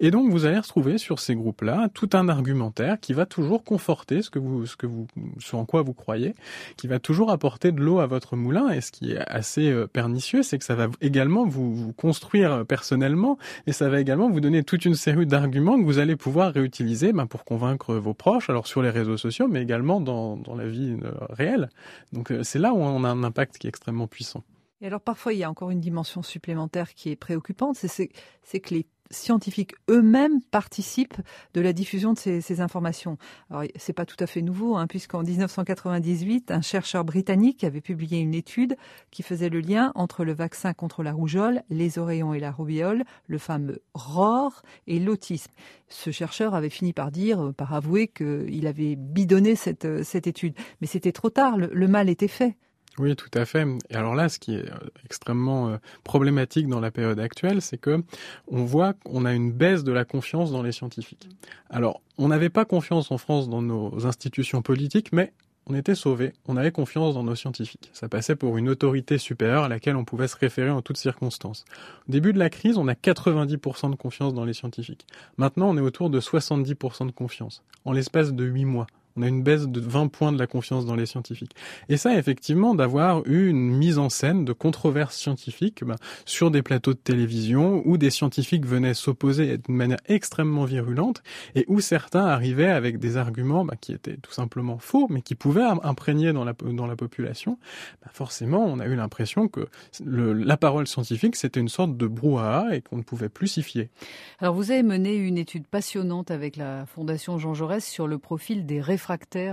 Et 0.00 0.10
donc 0.10 0.32
vous 0.32 0.46
allez 0.46 0.58
retrouver 0.58 0.98
sur 0.98 1.20
ces 1.20 1.36
groupes-là 1.36 1.88
tout 1.94 2.10
un 2.12 2.28
argumentaire 2.28 2.98
qui 2.98 3.12
va 3.12 3.24
toujours 3.24 3.62
conforter 3.62 4.22
ce 4.22 4.30
que 4.30 4.40
vous, 4.40 4.66
ce 4.66 4.76
que 4.76 4.86
vous, 4.86 5.06
ce 5.38 5.54
en 5.54 5.64
quoi 5.64 5.82
vous 5.82 5.94
croyez, 5.94 6.34
qui 6.76 6.88
va 6.88 6.98
toujours 6.98 7.30
apporter 7.30 7.70
de 7.70 7.80
l'eau 7.80 8.00
à 8.00 8.06
votre 8.06 8.34
moulin. 8.34 8.68
Et 8.70 8.80
ce 8.80 8.90
qui 8.90 9.12
est 9.12 9.24
assez 9.28 9.70
euh, 9.70 9.86
pernicieux, 9.86 10.42
c'est 10.42 10.58
que 10.58 10.64
ça 10.64 10.74
va 10.74 10.88
également 11.00 11.46
vous, 11.46 11.72
vous 11.72 11.92
construire 11.92 12.66
personnellement 12.66 13.38
et 13.68 13.72
ça 13.72 13.88
va 13.88 14.00
également 14.00 14.28
vous 14.28 14.40
donner 14.40 14.64
toute 14.64 14.84
une 14.84 14.96
série 14.96 15.19
d'arguments 15.26 15.78
que 15.78 15.84
vous 15.84 15.98
allez 15.98 16.16
pouvoir 16.16 16.52
réutiliser 16.52 17.12
ben, 17.12 17.26
pour 17.26 17.44
convaincre 17.44 17.94
vos 17.94 18.14
proches, 18.14 18.50
alors 18.50 18.66
sur 18.66 18.82
les 18.82 18.90
réseaux 18.90 19.16
sociaux, 19.16 19.48
mais 19.48 19.62
également 19.62 20.00
dans, 20.00 20.36
dans 20.36 20.54
la 20.54 20.66
vie 20.66 20.96
euh, 21.02 21.12
réelle. 21.30 21.68
Donc 22.12 22.30
euh, 22.30 22.42
c'est 22.42 22.58
là 22.58 22.72
où 22.72 22.78
on 22.78 23.04
a 23.04 23.08
un 23.08 23.24
impact 23.24 23.58
qui 23.58 23.66
est 23.66 23.70
extrêmement 23.70 24.06
puissant. 24.06 24.42
Et 24.80 24.86
alors 24.86 25.00
parfois, 25.00 25.32
il 25.32 25.38
y 25.38 25.44
a 25.44 25.50
encore 25.50 25.70
une 25.70 25.80
dimension 25.80 26.22
supplémentaire 26.22 26.94
qui 26.94 27.10
est 27.10 27.16
préoccupante, 27.16 27.76
c'est 27.76 28.60
que 28.60 28.74
les 28.74 28.86
scientifiques 29.10 29.74
eux-mêmes 29.88 30.40
participent 30.50 31.20
de 31.54 31.60
la 31.60 31.72
diffusion 31.72 32.12
de 32.12 32.18
ces, 32.18 32.60
informations. 32.60 33.16
Alors, 33.50 33.64
c'est 33.76 33.92
pas 33.92 34.04
tout 34.04 34.16
à 34.20 34.26
fait 34.26 34.42
nouveau, 34.42 34.76
hein, 34.76 34.86
puisqu'en 34.86 35.22
1998, 35.22 36.50
un 36.50 36.60
chercheur 36.60 37.04
britannique 37.04 37.64
avait 37.64 37.80
publié 37.80 38.18
une 38.18 38.34
étude 38.34 38.76
qui 39.10 39.22
faisait 39.22 39.48
le 39.48 39.60
lien 39.60 39.92
entre 39.94 40.24
le 40.24 40.32
vaccin 40.32 40.74
contre 40.74 41.02
la 41.02 41.12
rougeole, 41.12 41.62
les 41.70 41.98
oreillons 41.98 42.34
et 42.34 42.40
la 42.40 42.50
roubiole, 42.50 43.04
le 43.26 43.38
fameux 43.38 43.82
ROR 43.94 44.62
et 44.86 44.98
l'autisme. 44.98 45.52
Ce 45.88 46.10
chercheur 46.10 46.54
avait 46.54 46.70
fini 46.70 46.92
par 46.92 47.10
dire, 47.10 47.52
par 47.56 47.74
avouer 47.74 48.08
qu'il 48.08 48.66
avait 48.66 48.96
bidonné 48.96 49.56
cette, 49.56 50.04
cette 50.04 50.26
étude. 50.26 50.54
Mais 50.80 50.86
c'était 50.86 51.12
trop 51.12 51.30
tard, 51.30 51.56
le 51.56 51.88
mal 51.88 52.08
était 52.08 52.28
fait. 52.28 52.56
Oui, 52.98 53.16
tout 53.16 53.30
à 53.34 53.44
fait. 53.44 53.66
Et 53.88 53.94
alors 53.94 54.14
là, 54.14 54.28
ce 54.28 54.38
qui 54.38 54.54
est 54.54 54.68
euh, 54.68 54.76
extrêmement 55.04 55.68
euh, 55.68 55.76
problématique 56.04 56.66
dans 56.66 56.80
la 56.80 56.90
période 56.90 57.20
actuelle, 57.20 57.62
c'est 57.62 57.78
que 57.78 58.02
on 58.48 58.64
voit 58.64 58.92
qu'on 58.92 59.24
a 59.24 59.32
une 59.32 59.52
baisse 59.52 59.84
de 59.84 59.92
la 59.92 60.04
confiance 60.04 60.50
dans 60.50 60.62
les 60.62 60.72
scientifiques. 60.72 61.28
Alors, 61.70 62.02
on 62.18 62.28
n'avait 62.28 62.50
pas 62.50 62.64
confiance 62.64 63.10
en 63.10 63.18
France 63.18 63.48
dans 63.48 63.62
nos 63.62 64.06
institutions 64.06 64.60
politiques, 64.60 65.12
mais 65.12 65.32
on 65.66 65.74
était 65.74 65.94
sauvés, 65.94 66.32
on 66.46 66.56
avait 66.56 66.72
confiance 66.72 67.14
dans 67.14 67.22
nos 67.22 67.36
scientifiques. 67.36 67.90
Ça 67.92 68.08
passait 68.08 68.34
pour 68.34 68.58
une 68.58 68.68
autorité 68.68 69.18
supérieure 69.18 69.64
à 69.64 69.68
laquelle 69.68 69.96
on 69.96 70.04
pouvait 70.04 70.26
se 70.26 70.36
référer 70.36 70.70
en 70.70 70.82
toutes 70.82 70.96
circonstances. 70.96 71.64
Au 72.08 72.12
début 72.12 72.32
de 72.32 72.38
la 72.38 72.50
crise, 72.50 72.76
on 72.76 72.88
a 72.88 72.94
90% 72.94 73.90
de 73.90 73.94
confiance 73.94 74.34
dans 74.34 74.44
les 74.44 74.52
scientifiques. 74.52 75.06
Maintenant, 75.36 75.70
on 75.70 75.76
est 75.76 75.82
autour 75.82 76.10
de 76.10 76.20
70% 76.20 77.06
de 77.06 77.12
confiance, 77.12 77.62
en 77.84 77.92
l'espace 77.92 78.32
de 78.32 78.44
8 78.44 78.64
mois. 78.64 78.86
On 79.20 79.22
a 79.22 79.28
une 79.28 79.42
baisse 79.42 79.68
de 79.68 79.80
20 79.80 80.08
points 80.08 80.32
de 80.32 80.38
la 80.38 80.46
confiance 80.46 80.86
dans 80.86 80.96
les 80.96 81.04
scientifiques. 81.04 81.54
Et 81.90 81.98
ça, 81.98 82.16
effectivement, 82.16 82.74
d'avoir 82.74 83.26
eu 83.26 83.50
une 83.50 83.70
mise 83.70 83.98
en 83.98 84.08
scène 84.08 84.46
de 84.46 84.54
controverses 84.54 85.14
scientifiques 85.14 85.84
bah, 85.84 85.96
sur 86.24 86.50
des 86.50 86.62
plateaux 86.62 86.94
de 86.94 86.98
télévision 86.98 87.82
où 87.84 87.98
des 87.98 88.08
scientifiques 88.08 88.64
venaient 88.64 88.94
s'opposer 88.94 89.58
de 89.58 89.72
manière 89.72 89.98
extrêmement 90.06 90.64
virulente 90.64 91.22
et 91.54 91.66
où 91.68 91.80
certains 91.80 92.24
arrivaient 92.24 92.70
avec 92.70 92.98
des 92.98 93.18
arguments 93.18 93.62
bah, 93.62 93.74
qui 93.78 93.92
étaient 93.92 94.16
tout 94.16 94.32
simplement 94.32 94.78
faux, 94.78 95.06
mais 95.10 95.20
qui 95.20 95.34
pouvaient 95.34 95.68
imprégner 95.82 96.32
dans 96.32 96.44
la, 96.44 96.54
population, 96.96 97.58
bah, 98.02 98.10
forcément, 98.14 98.64
on 98.64 98.78
a 98.78 98.86
eu 98.86 98.94
l'impression 98.94 99.48
que 99.48 99.68
la 100.02 100.56
parole 100.56 100.86
scientifique, 100.86 101.36
c'était 101.36 101.60
une 101.60 101.68
sorte 101.68 101.94
de 101.94 102.06
brouhaha 102.06 102.74
et 102.74 102.80
qu'on 102.80 102.96
ne 102.96 103.02
pouvait 103.02 103.28
plus 103.28 103.48
s'y 103.48 103.62
fier. 103.62 103.90
Alors, 104.38 104.54
vous 104.54 104.70
avez 104.70 104.82
mené 104.82 105.14
une 105.14 105.36
étude 105.36 105.66
passionnante 105.66 106.30
avec 106.30 106.56
la 106.56 106.86
Fondation 106.86 107.36
Jean 107.36 107.52
Jaurès 107.52 107.84
sur 107.84 108.08
le 108.08 108.16
profil 108.16 108.64
des 108.64 108.80
réfractaires 108.80 109.09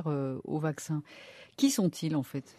euh, 0.08 0.40
au 0.44 0.60
vaccin. 0.60 1.02
Qui 1.58 1.72
sont-ils 1.72 2.16
en 2.16 2.24
fait? 2.24 2.56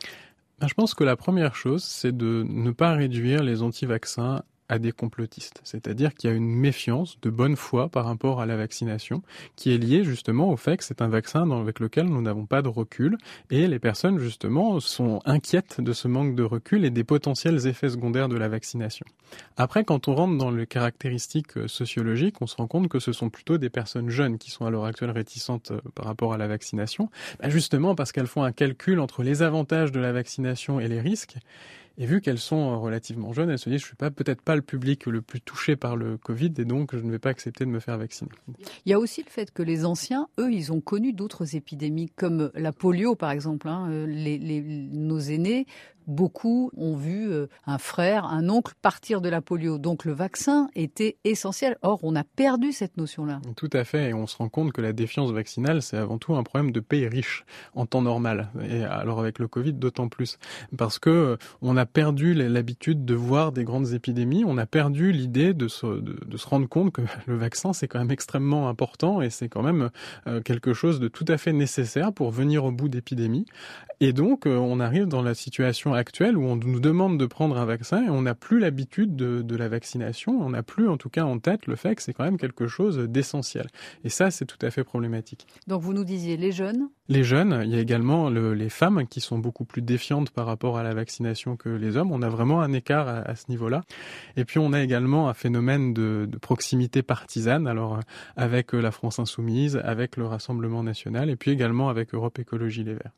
Ben, 0.58 0.66
Je 0.68 0.74
pense 0.74 0.94
que 0.94 1.04
la 1.04 1.16
première 1.16 1.54
chose, 1.54 1.84
c'est 1.84 2.16
de 2.16 2.44
ne 2.48 2.70
pas 2.70 2.92
réduire 2.92 3.42
les 3.42 3.62
anti-vaccins 3.62 4.42
à 4.68 4.78
des 4.78 4.92
complotistes. 4.92 5.60
C'est-à-dire 5.64 6.14
qu'il 6.14 6.30
y 6.30 6.32
a 6.32 6.36
une 6.36 6.48
méfiance 6.48 7.18
de 7.22 7.30
bonne 7.30 7.56
foi 7.56 7.88
par 7.88 8.04
rapport 8.04 8.40
à 8.40 8.46
la 8.46 8.56
vaccination 8.56 9.22
qui 9.56 9.74
est 9.74 9.78
liée 9.78 10.04
justement 10.04 10.50
au 10.50 10.56
fait 10.56 10.76
que 10.76 10.84
c'est 10.84 11.02
un 11.02 11.08
vaccin 11.08 11.50
avec 11.50 11.80
lequel 11.80 12.06
nous 12.06 12.22
n'avons 12.22 12.46
pas 12.46 12.62
de 12.62 12.68
recul 12.68 13.16
et 13.50 13.66
les 13.66 13.78
personnes 13.78 14.18
justement 14.18 14.80
sont 14.80 15.20
inquiètes 15.24 15.80
de 15.80 15.92
ce 15.92 16.08
manque 16.08 16.34
de 16.34 16.42
recul 16.42 16.84
et 16.84 16.90
des 16.90 17.04
potentiels 17.04 17.66
effets 17.66 17.90
secondaires 17.90 18.28
de 18.28 18.36
la 18.36 18.48
vaccination. 18.48 19.06
Après, 19.56 19.84
quand 19.84 20.08
on 20.08 20.14
rentre 20.14 20.38
dans 20.38 20.50
les 20.50 20.66
caractéristiques 20.66 21.56
euh, 21.56 21.68
sociologiques, 21.68 22.40
on 22.40 22.46
se 22.46 22.56
rend 22.56 22.66
compte 22.66 22.88
que 22.88 22.98
ce 22.98 23.12
sont 23.12 23.28
plutôt 23.28 23.58
des 23.58 23.70
personnes 23.70 24.08
jeunes 24.08 24.38
qui 24.38 24.50
sont 24.50 24.64
à 24.64 24.70
l'heure 24.70 24.84
actuelle 24.84 25.10
réticentes 25.10 25.72
euh, 25.72 25.80
par 25.94 26.06
rapport 26.06 26.32
à 26.32 26.38
la 26.38 26.46
vaccination, 26.46 27.10
bah, 27.40 27.48
justement 27.48 27.94
parce 27.94 28.12
qu'elles 28.12 28.26
font 28.26 28.42
un 28.42 28.52
calcul 28.52 29.00
entre 29.00 29.22
les 29.22 29.42
avantages 29.42 29.92
de 29.92 30.00
la 30.00 30.12
vaccination 30.12 30.80
et 30.80 30.88
les 30.88 31.00
risques 31.00 31.36
et 31.98 32.06
vu 32.06 32.20
qu'elles 32.20 32.38
sont 32.38 32.70
euh, 32.70 32.76
relativement 32.76 33.32
jeunes, 33.32 33.50
elles 33.50 33.58
se 33.58 33.68
disent 33.68 33.80
je 33.80 33.86
suis 33.86 33.96
peut-être 33.96 34.40
pas 34.40 34.54
le 34.54 34.62
public 34.62 35.06
le 35.06 35.20
plus 35.20 35.40
touché 35.40 35.76
par 35.76 35.96
le 35.96 36.16
Covid 36.16 36.52
et 36.58 36.64
donc 36.64 36.94
je 36.94 37.02
ne 37.02 37.10
vais 37.10 37.18
pas 37.18 37.30
accepter 37.30 37.64
de 37.64 37.70
me 37.70 37.80
faire 37.80 37.98
vacciner. 37.98 38.30
Il 38.86 38.90
y 38.90 38.92
a 38.92 38.98
aussi 38.98 39.22
le 39.22 39.30
fait 39.30 39.50
que 39.50 39.62
les 39.62 39.84
anciens, 39.84 40.28
eux, 40.38 40.52
ils 40.52 40.72
ont 40.72 40.80
connu 40.80 41.12
d'autres 41.12 41.56
épidémies 41.56 42.08
comme 42.14 42.50
la 42.54 42.72
polio 42.72 43.16
par 43.16 43.32
exemple. 43.32 43.68
Hein. 43.68 43.88
Euh, 43.90 44.06
les, 44.06 44.38
nos 44.92 45.18
aînés 45.18 45.66
beaucoup 46.08 46.72
ont 46.76 46.96
vu 46.96 47.30
euh, 47.30 47.46
un 47.66 47.78
frère, 47.78 48.24
un 48.24 48.48
oncle 48.48 48.74
partir 48.82 49.20
de 49.20 49.28
la 49.28 49.40
polio. 49.40 49.78
Donc 49.78 50.04
le 50.04 50.12
vaccin 50.12 50.68
était 50.74 51.16
essentiel. 51.24 51.76
Or, 51.82 52.00
on 52.02 52.16
a 52.16 52.24
perdu 52.24 52.72
cette 52.72 52.96
notion-là. 52.96 53.40
Tout 53.56 53.70
à 53.72 53.84
fait. 53.84 54.10
Et 54.10 54.14
on 54.14 54.26
se 54.26 54.36
rend 54.36 54.48
compte 54.48 54.72
que 54.72 54.80
la 54.80 54.92
défiance 54.92 55.30
vaccinale, 55.30 55.82
c'est 55.82 55.96
avant 55.96 56.18
tout 56.18 56.34
un 56.34 56.42
problème 56.42 56.72
de 56.72 56.80
pays 56.80 57.06
riches 57.06 57.44
en 57.74 57.86
temps 57.86 58.02
normal. 58.02 58.48
Et 58.68 58.82
alors 58.82 59.20
avec 59.20 59.38
le 59.38 59.46
Covid, 59.46 59.74
d'autant 59.74 60.08
plus. 60.08 60.38
Parce 60.76 60.98
que 60.98 61.10
euh, 61.10 61.36
on 61.62 61.76
a 61.76 61.86
perdu 61.86 62.34
l'habitude 62.34 63.04
de 63.04 63.14
voir 63.14 63.52
des 63.52 63.64
grandes 63.64 63.92
épidémies. 63.92 64.44
On 64.46 64.58
a 64.58 64.66
perdu 64.66 65.12
l'idée 65.12 65.54
de 65.54 65.68
se, 65.68 65.86
de, 65.86 66.36
se 66.36 66.46
rendre 66.48 66.68
compte 66.68 66.92
que 66.92 67.02
le 67.26 67.36
vaccin, 67.36 67.72
c'est 67.72 67.88
quand 67.88 67.98
même 67.98 68.10
extrêmement 68.10 68.68
important 68.68 69.20
et 69.20 69.30
c'est 69.30 69.48
quand 69.48 69.62
même 69.62 69.90
euh, 70.26 70.40
quelque 70.40 70.72
chose 70.72 71.00
de 71.00 71.08
tout 71.08 71.24
à 71.28 71.36
fait 71.36 71.52
nécessaire 71.52 72.12
pour 72.12 72.30
venir 72.30 72.64
au 72.64 72.72
bout 72.72 72.88
d'épidémies. 72.88 73.46
Et 74.00 74.12
donc, 74.12 74.46
on 74.46 74.78
arrive 74.78 75.06
dans 75.06 75.22
la 75.22 75.34
situation 75.34 75.92
actuelle 75.92 76.38
où 76.38 76.44
on 76.44 76.54
nous 76.54 76.78
demande 76.78 77.18
de 77.18 77.26
prendre 77.26 77.58
un 77.58 77.64
vaccin 77.64 78.04
et 78.04 78.10
on 78.10 78.22
n'a 78.22 78.36
plus 78.36 78.60
l'habitude 78.60 79.16
de, 79.16 79.42
de, 79.42 79.56
la 79.56 79.68
vaccination, 79.68 80.40
on 80.40 80.50
n'a 80.50 80.62
plus 80.62 80.88
en 80.88 80.96
tout 80.96 81.08
cas 81.08 81.24
en 81.24 81.40
tête 81.40 81.66
le 81.66 81.74
fait 81.74 81.96
que 81.96 82.02
c'est 82.02 82.12
quand 82.12 82.22
même 82.22 82.38
quelque 82.38 82.68
chose 82.68 82.98
d'essentiel. 82.98 83.66
Et 84.04 84.08
ça, 84.08 84.30
c'est 84.30 84.44
tout 84.44 84.58
à 84.62 84.70
fait 84.70 84.84
problématique. 84.84 85.48
Donc 85.66 85.82
vous 85.82 85.92
nous 85.92 86.04
disiez 86.04 86.36
les 86.36 86.52
jeunes? 86.52 86.88
Les 87.08 87.24
jeunes, 87.24 87.62
il 87.64 87.70
y 87.70 87.76
a 87.76 87.80
également 87.80 88.30
le, 88.30 88.54
les 88.54 88.68
femmes 88.68 89.04
qui 89.08 89.20
sont 89.20 89.38
beaucoup 89.38 89.64
plus 89.64 89.82
défiantes 89.82 90.30
par 90.30 90.46
rapport 90.46 90.78
à 90.78 90.84
la 90.84 90.94
vaccination 90.94 91.56
que 91.56 91.68
les 91.68 91.96
hommes. 91.96 92.12
On 92.12 92.22
a 92.22 92.28
vraiment 92.28 92.60
un 92.60 92.72
écart 92.72 93.08
à, 93.08 93.18
à 93.18 93.34
ce 93.34 93.46
niveau-là. 93.48 93.82
Et 94.36 94.44
puis 94.44 94.60
on 94.60 94.72
a 94.72 94.80
également 94.80 95.28
un 95.28 95.34
phénomène 95.34 95.92
de, 95.92 96.28
de 96.30 96.38
proximité 96.38 97.02
partisane, 97.02 97.66
alors 97.66 97.96
euh, 97.96 98.00
avec 98.36 98.74
la 98.74 98.92
France 98.92 99.18
insoumise, 99.18 99.80
avec 99.82 100.16
le 100.16 100.26
Rassemblement 100.26 100.84
national 100.84 101.30
et 101.30 101.36
puis 101.36 101.50
également 101.50 101.88
avec 101.88 102.14
Europe 102.14 102.38
Écologie 102.38 102.84
Les 102.84 102.94
Verts. 102.94 103.12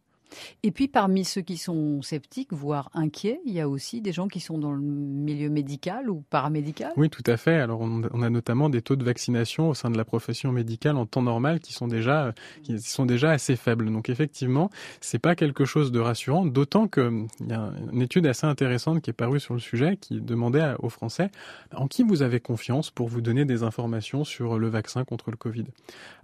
Et 0.63 0.71
puis 0.71 0.89
parmi 0.89 1.25
ceux 1.25 1.41
qui 1.41 1.57
sont 1.57 2.03
sceptiques, 2.03 2.53
voire 2.53 2.91
inquiets, 2.95 3.41
il 3.45 3.53
y 3.53 3.61
a 3.61 3.69
aussi 3.69 4.01
des 4.01 4.13
gens 4.13 4.29
qui 4.29 4.41
sont 4.41 4.59
dans 4.59 4.73
le 4.73 4.81
milieu 4.81 5.51
médical 5.51 6.11
ou 6.11 6.23
paramédical. 6.31 6.93
Oui, 6.97 7.11
tout 7.11 7.25
à 7.27 7.37
fait. 7.37 7.57
Alors 7.57 7.81
on 7.81 8.23
a 8.23 8.31
notamment 8.31 8.69
des 8.69 8.83
taux 8.83 8.97
de 8.97 9.05
vaccination 9.05 9.71
au 9.71 9.75
sein 9.75 9.91
de 9.91 9.97
la 9.97 10.05
profession 10.05 10.53
médicale 10.53 10.97
en 10.97 11.07
temps 11.07 11.23
normal 11.23 11.61
qui 11.61 11.73
sont 11.73 11.89
déjà 11.89 12.33
qui 12.63 12.79
sont 12.81 13.07
déjà 13.07 13.31
assez 13.31 13.57
faibles. 13.57 13.91
Donc 13.91 14.09
effectivement, 14.09 14.71
c'est 15.01 15.19
pas 15.19 15.35
quelque 15.35 15.65
chose 15.65 15.93
de 15.93 16.01
rassurant. 16.01 16.47
D'autant 16.47 16.89
que 16.89 17.27
il 17.41 17.49
y 17.49 17.53
a 17.53 17.73
une 17.93 18.03
étude 18.03 18.27
assez 18.27 18.47
intéressante 18.47 19.03
qui 19.03 19.11
est 19.11 19.15
parue 19.15 19.41
sur 19.41 19.55
le 19.55 19.61
sujet 19.61 19.97
qui 19.97 20.21
demandait 20.21 20.75
aux 20.79 20.89
Français 20.89 21.31
en 21.75 21.87
qui 21.87 22.03
vous 22.03 22.23
avez 22.23 22.41
confiance 22.41 22.91
pour 22.91 23.09
vous 23.09 23.21
donner 23.21 23.45
des 23.45 23.63
informations 23.63 24.25
sur 24.25 24.59
le 24.59 24.69
vaccin 24.69 25.05
contre 25.05 25.31
le 25.31 25.37
Covid? 25.37 25.65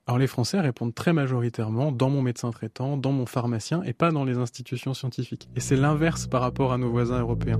Alors 0.08 0.18
les 0.18 0.28
Français 0.28 0.60
répondent 0.60 0.94
très 0.94 1.12
majoritairement 1.12 1.90
dans 1.90 2.10
mon 2.10 2.22
médecin 2.22 2.52
traitant, 2.52 2.96
dans 2.96 3.10
mon 3.10 3.26
pharmacien 3.26 3.82
et 3.82 3.92
pas 3.92 4.12
dans 4.12 4.24
les 4.24 4.38
institutions 4.38 4.94
scientifiques. 4.94 5.48
Et 5.56 5.60
c'est 5.60 5.74
l'inverse 5.74 6.28
par 6.28 6.42
rapport 6.42 6.72
à 6.72 6.78
nos 6.78 6.90
voisins 6.90 7.18
européens. 7.18 7.58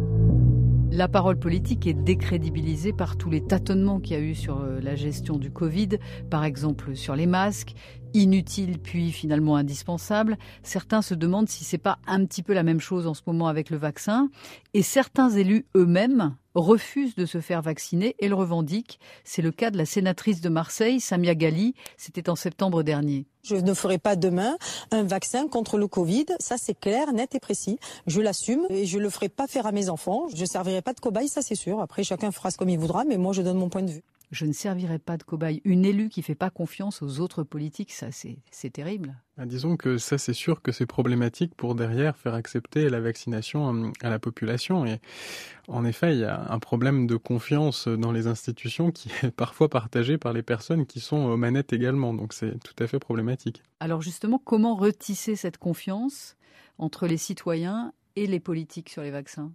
La 0.93 1.09
parole 1.09 1.41
politique 1.41 1.88
est 1.88 1.95
décrédibilisée 1.95 2.93
par 2.93 3.17
tous 3.17 3.31
les 3.31 3.45
tâtonnements 3.45 3.99
qu'il 3.99 4.17
y 4.17 4.21
a 4.21 4.23
eu 4.23 4.37
sur 4.37 4.61
euh, 4.61 4.79
la 4.81 4.95
gestion 4.95 5.38
du 5.38 5.50
Covid, 5.50 5.99
par 6.31 6.45
exemple 6.45 6.95
sur 6.95 7.17
les 7.17 7.26
masques, 7.26 7.75
inutiles 8.15 8.79
puis 8.79 9.11
finalement 9.11 9.57
indispensables. 9.57 10.38
Certains 10.62 11.03
se 11.03 11.15
demandent 11.15 11.49
si 11.49 11.65
c'est 11.65 11.79
pas 11.79 11.99
un 12.07 12.25
petit 12.25 12.45
peu 12.45 12.55
la 12.55 12.62
même 12.62 12.81
chose 12.81 13.09
en 13.09 13.15
ce 13.15 13.23
moment 13.26 13.49
avec 13.49 13.71
le 13.71 13.76
vaccin. 13.76 14.31
Et 14.73 14.83
certains 14.83 15.31
élus 15.31 15.67
eux-mêmes 15.76 16.37
refusent 16.56 17.14
de 17.14 17.26
se 17.26 17.40
faire 17.40 17.62
vacciner 17.62 18.16
et 18.18 18.28
le 18.28 18.34
revendiquent. 18.34 18.98
C'est 19.25 19.42
le 19.42 19.52
cas 19.52 19.70
de 19.70 19.78
la 19.78 19.86
sénatrice 19.86 20.40
de 20.40 20.48
Marseille, 20.48 21.00
Samia 21.00 21.34
Gali. 21.34 21.75
C'était 21.96 22.28
en 22.28 22.36
septembre 22.36 22.82
dernier. 22.82 23.26
Je 23.42 23.56
ne 23.56 23.75
ferai 23.75 23.98
pas 23.98 24.16
demain 24.16 24.56
un 24.90 25.04
vaccin 25.04 25.46
contre 25.46 25.78
le 25.78 25.86
Covid. 25.86 26.26
Ça, 26.40 26.56
c'est 26.58 26.78
clair, 26.78 27.12
net 27.12 27.34
et 27.34 27.40
précis. 27.40 27.78
Je 28.06 28.20
l'assume 28.20 28.66
et 28.70 28.86
je 28.86 28.98
le 28.98 29.10
ferai 29.10 29.28
pas 29.28 29.46
faire 29.46 29.66
à 29.66 29.72
mes 29.72 29.88
enfants. 29.88 30.26
Je 30.34 30.44
servirai 30.44 30.82
pas 30.82 30.92
de 30.92 31.00
cobaye, 31.00 31.28
ça 31.28 31.42
c'est 31.42 31.54
sûr. 31.54 31.80
Après, 31.80 32.02
chacun 32.02 32.32
fera 32.32 32.50
ce 32.50 32.58
comme 32.58 32.70
il 32.70 32.78
voudra, 32.78 33.04
mais 33.04 33.18
moi, 33.18 33.32
je 33.32 33.42
donne 33.42 33.58
mon 33.58 33.68
point 33.68 33.82
de 33.82 33.90
vue 33.90 34.02
je 34.30 34.45
ne 34.45 34.52
servirai 34.52 34.99
pas 34.99 35.16
de 35.16 35.23
cobaye. 35.23 35.61
Une 35.64 35.85
élue 35.85 36.09
qui 36.09 36.23
fait 36.23 36.35
pas 36.35 36.50
confiance 36.50 37.02
aux 37.02 37.21
autres 37.21 37.42
politiques, 37.42 37.92
ça 37.92 38.09
c'est 38.11 38.71
terrible. 38.71 39.14
Ah, 39.38 39.47
disons 39.47 39.76
que 39.76 39.99
ça 39.99 40.18
c'est 40.18 40.33
sûr 40.33 40.62
que 40.62 40.73
c'est 40.73 40.87
problématique 40.87 41.54
pour 41.54 41.75
derrière 41.75 42.16
faire 42.16 42.35
accepter 42.35 42.88
la 42.88 43.00
vaccination 43.00 43.66
hum, 43.66 43.92
à 44.02 44.11
la 44.11 44.18
population. 44.18 44.87
Et 44.87 45.00
en 45.68 45.85
effet, 45.85 46.14
il 46.14 46.21
y 46.21 46.25
a 46.25 46.50
un 46.50 46.59
problème 46.59 47.06
de 47.06 47.16
confiance 47.16 47.88
dans 47.88 48.12
les 48.12 48.26
institutions 48.26 48.90
qui 48.90 49.11
est 49.23 49.30
parfois 49.37 49.68
partagé 49.68 50.18
par 50.18 50.33
les 50.33 50.42
personnes 50.42 50.87
qui 50.87 51.00
sont 51.00 51.16
aux 51.16 51.37
manettes 51.37 51.73
également. 51.73 52.14
Donc 52.14 52.33
c'est 52.33 52.59
tout 52.62 52.83
à 52.83 52.87
fait 52.87 52.99
problématique. 52.99 53.62
Alors 53.80 54.02
justement, 54.02 54.38
comment 54.38 54.75
retisser 54.75 55.37
cette 55.37 55.59
confiance 55.59 56.37
entre 56.78 57.06
les 57.06 57.16
citoyens 57.16 57.92
et 58.16 58.26
les 58.26 58.40
politiques 58.40 58.88
sur 58.88 59.02
les 59.02 59.11
vaccins? 59.11 59.52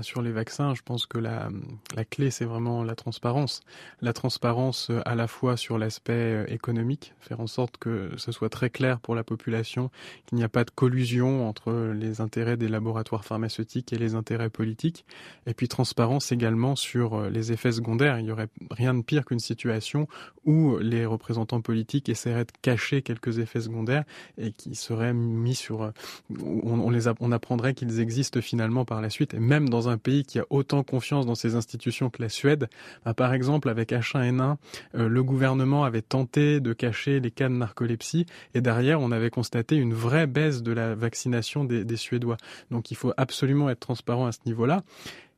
Sur 0.00 0.22
les 0.22 0.32
vaccins, 0.32 0.74
je 0.74 0.80
pense 0.82 1.04
que 1.04 1.18
la, 1.18 1.50
la 1.94 2.04
clé, 2.06 2.30
c'est 2.30 2.46
vraiment 2.46 2.82
la 2.82 2.94
transparence. 2.94 3.60
La 4.00 4.14
transparence 4.14 4.88
euh, 4.88 5.02
à 5.04 5.14
la 5.14 5.26
fois 5.26 5.58
sur 5.58 5.76
l'aspect 5.76 6.12
euh, 6.12 6.46
économique, 6.48 7.14
faire 7.20 7.40
en 7.40 7.46
sorte 7.46 7.76
que 7.76 8.10
ce 8.16 8.32
soit 8.32 8.48
très 8.48 8.70
clair 8.70 9.00
pour 9.00 9.14
la 9.14 9.22
population 9.22 9.90
qu'il 10.24 10.38
n'y 10.38 10.44
a 10.44 10.48
pas 10.48 10.64
de 10.64 10.70
collusion 10.70 11.46
entre 11.46 11.92
les 11.94 12.22
intérêts 12.22 12.56
des 12.56 12.68
laboratoires 12.68 13.26
pharmaceutiques 13.26 13.92
et 13.92 13.98
les 13.98 14.14
intérêts 14.14 14.48
politiques. 14.48 15.04
Et 15.46 15.52
puis 15.52 15.68
transparence 15.68 16.32
également 16.32 16.74
sur 16.74 17.14
euh, 17.14 17.28
les 17.28 17.52
effets 17.52 17.72
secondaires. 17.72 18.18
Il 18.18 18.24
n'y 18.24 18.32
aurait 18.32 18.48
rien 18.70 18.94
de 18.94 19.02
pire 19.02 19.26
qu'une 19.26 19.40
situation 19.40 20.08
où 20.46 20.78
les 20.78 21.04
représentants 21.04 21.60
politiques 21.60 22.08
essaieraient 22.08 22.46
de 22.46 22.52
cacher 22.62 23.02
quelques 23.02 23.38
effets 23.40 23.60
secondaires 23.60 24.04
et 24.38 24.52
qui 24.52 24.74
seraient 24.74 25.12
mis 25.12 25.54
sur... 25.54 25.92
On, 26.40 26.80
on 26.80 26.90
les 26.90 27.08
on 27.20 27.32
apprendrait 27.32 27.74
qu'ils 27.74 28.00
existent 28.00 28.40
finalement 28.40 28.84
par 28.84 29.00
la 29.00 29.10
suite. 29.10 29.34
Et 29.34 29.40
même 29.40 29.68
dans 29.68 29.81
un 29.88 29.98
pays 29.98 30.24
qui 30.24 30.38
a 30.38 30.44
autant 30.50 30.82
confiance 30.82 31.26
dans 31.26 31.34
ses 31.34 31.54
institutions 31.54 32.10
que 32.10 32.22
la 32.22 32.28
Suède. 32.28 32.68
Bah, 33.04 33.14
par 33.14 33.34
exemple, 33.34 33.68
avec 33.68 33.92
H1N1, 33.92 34.56
euh, 34.94 35.08
le 35.08 35.22
gouvernement 35.22 35.84
avait 35.84 36.02
tenté 36.02 36.60
de 36.60 36.72
cacher 36.72 37.20
les 37.20 37.30
cas 37.30 37.48
de 37.48 37.54
narcolepsie 37.54 38.26
et 38.54 38.60
derrière, 38.60 39.00
on 39.00 39.12
avait 39.12 39.30
constaté 39.30 39.76
une 39.76 39.94
vraie 39.94 40.26
baisse 40.26 40.62
de 40.62 40.72
la 40.72 40.94
vaccination 40.94 41.64
des 41.64 41.96
Suédois. 41.96 42.36
Donc 42.70 42.90
il 42.90 42.96
faut 42.96 43.12
absolument 43.16 43.70
être 43.70 43.80
transparent 43.80 44.26
à 44.26 44.32
ce 44.32 44.40
niveau-là. 44.46 44.82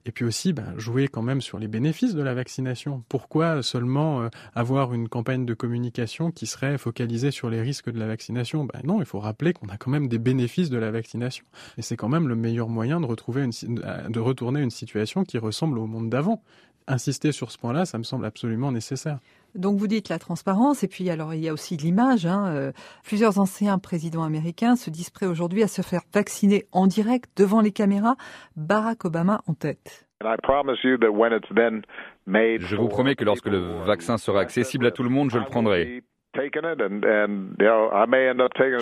Et 0.06 0.12
puis 0.12 0.24
aussi, 0.24 0.52
ben, 0.52 0.74
jouer 0.76 1.08
quand 1.08 1.22
même 1.22 1.40
sur 1.40 1.58
les 1.58 1.68
bénéfices 1.68 2.14
de 2.14 2.22
la 2.22 2.34
vaccination. 2.34 3.02
Pourquoi 3.08 3.62
seulement 3.62 4.22
euh, 4.22 4.28
avoir 4.54 4.92
une 4.92 5.08
campagne 5.08 5.46
de 5.46 5.54
communication 5.54 6.30
qui 6.30 6.46
serait 6.46 6.76
focalisée 6.76 7.30
sur 7.30 7.48
les 7.48 7.62
risques 7.62 7.90
de 7.90 7.98
la 7.98 8.06
vaccination? 8.06 8.64
Ben 8.64 8.80
Non, 8.84 9.00
il 9.00 9.06
faut 9.06 9.20
rappeler 9.20 9.54
qu'on 9.54 9.68
a 9.68 9.78
quand 9.78 9.90
même 9.90 10.08
des 10.08 10.18
bénéfices 10.18 10.68
de 10.68 10.76
la 10.76 10.90
vaccination. 10.90 11.46
Et 11.78 11.82
c'est 11.82 11.96
quand 11.96 12.10
même 12.10 12.28
le 12.28 12.36
meilleur 12.36 12.68
moyen 12.68 13.00
de, 13.00 13.06
retrouver 13.06 13.44
une, 13.44 13.74
de 14.10 14.20
retourner 14.20 14.60
une 14.60 14.70
situation 14.70 15.24
qui 15.24 15.38
ressemble 15.38 15.78
au 15.78 15.86
monde 15.86 16.10
d'avant. 16.10 16.42
Insister 16.86 17.32
sur 17.32 17.50
ce 17.50 17.56
point-là, 17.56 17.86
ça 17.86 17.96
me 17.96 18.02
semble 18.02 18.26
absolument 18.26 18.70
nécessaire. 18.70 19.20
Donc 19.54 19.78
vous 19.78 19.86
dites 19.86 20.08
la 20.08 20.18
transparence 20.18 20.82
et 20.82 20.88
puis 20.88 21.10
alors 21.10 21.34
il 21.34 21.40
y 21.40 21.48
a 21.48 21.52
aussi 21.52 21.76
l'image. 21.76 22.26
Hein, 22.26 22.46
euh, 22.48 22.72
plusieurs 23.04 23.38
anciens 23.38 23.78
présidents 23.78 24.24
américains 24.24 24.76
se 24.76 24.90
disent 24.90 25.10
prêts 25.10 25.26
aujourd'hui 25.26 25.62
à 25.62 25.68
se 25.68 25.82
faire 25.82 26.02
vacciner 26.12 26.66
en 26.72 26.86
direct 26.86 27.30
devant 27.36 27.60
les 27.60 27.72
caméras, 27.72 28.16
Barack 28.56 29.04
Obama 29.04 29.42
en 29.46 29.54
tête. 29.54 30.06
Je 32.60 32.76
vous 32.76 32.88
promets 32.88 33.14
que 33.14 33.24
lorsque 33.24 33.46
le 33.46 33.84
vaccin 33.84 34.16
sera 34.16 34.40
accessible 34.40 34.86
à 34.86 34.90
tout 34.90 35.02
le 35.02 35.10
monde, 35.10 35.30
je 35.30 35.38
le 35.38 35.44
prendrai. 35.44 36.02
Je 36.34 36.50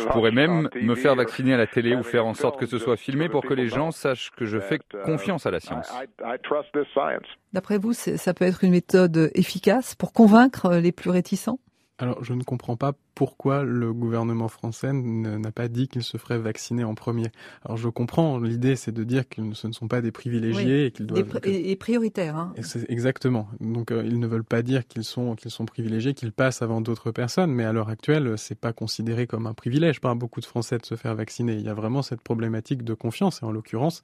pourrais 0.09 0.31
même 0.31 0.69
me 0.75 0.95
faire 0.95 1.15
vacciner 1.15 1.55
à 1.55 1.57
la 1.57 1.67
télé 1.67 1.95
ou 1.95 2.03
faire 2.03 2.27
en 2.27 2.35
sorte 2.35 2.59
que 2.59 2.67
ce 2.67 2.79
soit 2.79 2.97
filmé 2.97 3.29
pour 3.29 3.43
que 3.43 3.55
les 3.55 3.69
gens 3.69 3.91
sachent 3.91 4.31
que 4.31 4.45
je 4.45 4.59
fais 4.59 4.77
uh, 4.77 5.03
confiance 5.05 5.47
à 5.47 5.51
la 5.51 5.61
science. 5.61 5.93
D'après 7.53 7.79
vous, 7.79 7.93
ça 7.93 8.35
peut 8.35 8.45
être 8.45 8.65
une 8.65 8.73
méthode 8.73 9.31
efficace 9.35 9.95
pour 9.95 10.13
convaincre 10.13 10.77
les 10.77 10.93
plus 10.93 11.11
réticents? 11.11 11.59
Alors, 11.99 12.25
je 12.25 12.33
ne 12.33 12.43
comprends 12.43 12.77
pas 12.77 12.93
pourquoi 13.14 13.62
le 13.62 13.92
gouvernement 13.92 14.49
français 14.49 14.92
n'a 14.92 15.52
pas 15.52 15.69
dit 15.69 15.88
qu'il 15.88 16.02
se 16.02 16.16
ferait 16.16 16.38
vacciner 16.38 16.85
en 16.85 16.95
premier. 16.95 17.26
Alors, 17.64 17.76
je 17.76 17.88
comprends, 17.88 18.38
l'idée, 18.38 18.76
c'est 18.76 18.92
de 18.92 19.04
dire 19.04 19.28
que 19.28 19.52
ce 19.54 19.66
ne 19.66 19.73
sont 19.73 19.88
pas 19.88 20.00
des 20.00 20.12
privilégiés 20.12 20.87
et 20.87 20.90
qu'ils 20.90 21.07
doivent... 21.07 21.40
Et, 21.45 21.76
prioritaires. 21.76 22.37
Hein. 22.37 22.52
exactement. 22.88 23.49
Donc, 23.61 23.90
euh, 23.90 24.02
ils 24.07 24.19
ne 24.19 24.26
veulent 24.26 24.45
pas 24.45 24.62
dire 24.62 24.87
qu'ils 24.87 25.04
sont, 25.04 25.35
qu'ils 25.35 25.50
sont 25.50 25.64
privilégiés, 25.64 26.14
qu'ils 26.14 26.33
passent 26.33 26.62
avant 26.62 26.81
d'autres 26.81 27.11
personnes, 27.11 27.52
mais 27.52 27.64
à 27.64 27.73
l'heure 27.73 27.88
actuelle, 27.88 28.35
c'est 28.37 28.59
pas 28.59 28.73
considéré 28.73 29.26
comme 29.26 29.47
un 29.47 29.54
privilège 29.54 30.00
par 30.00 30.14
beaucoup 30.16 30.40
de 30.40 30.47
Français 30.47 30.78
de 30.78 30.87
se 30.87 30.95
faire 30.95 31.14
vacciner. 31.14 31.54
Il 31.54 31.62
y 31.62 31.69
a 31.69 31.75
vraiment 31.75 32.02
cette 32.02 32.21
problématique 32.21 32.83
de 32.83 32.95
confiance, 32.95 33.42
et 33.42 33.45
en 33.45 33.52
l'occurrence, 33.52 34.02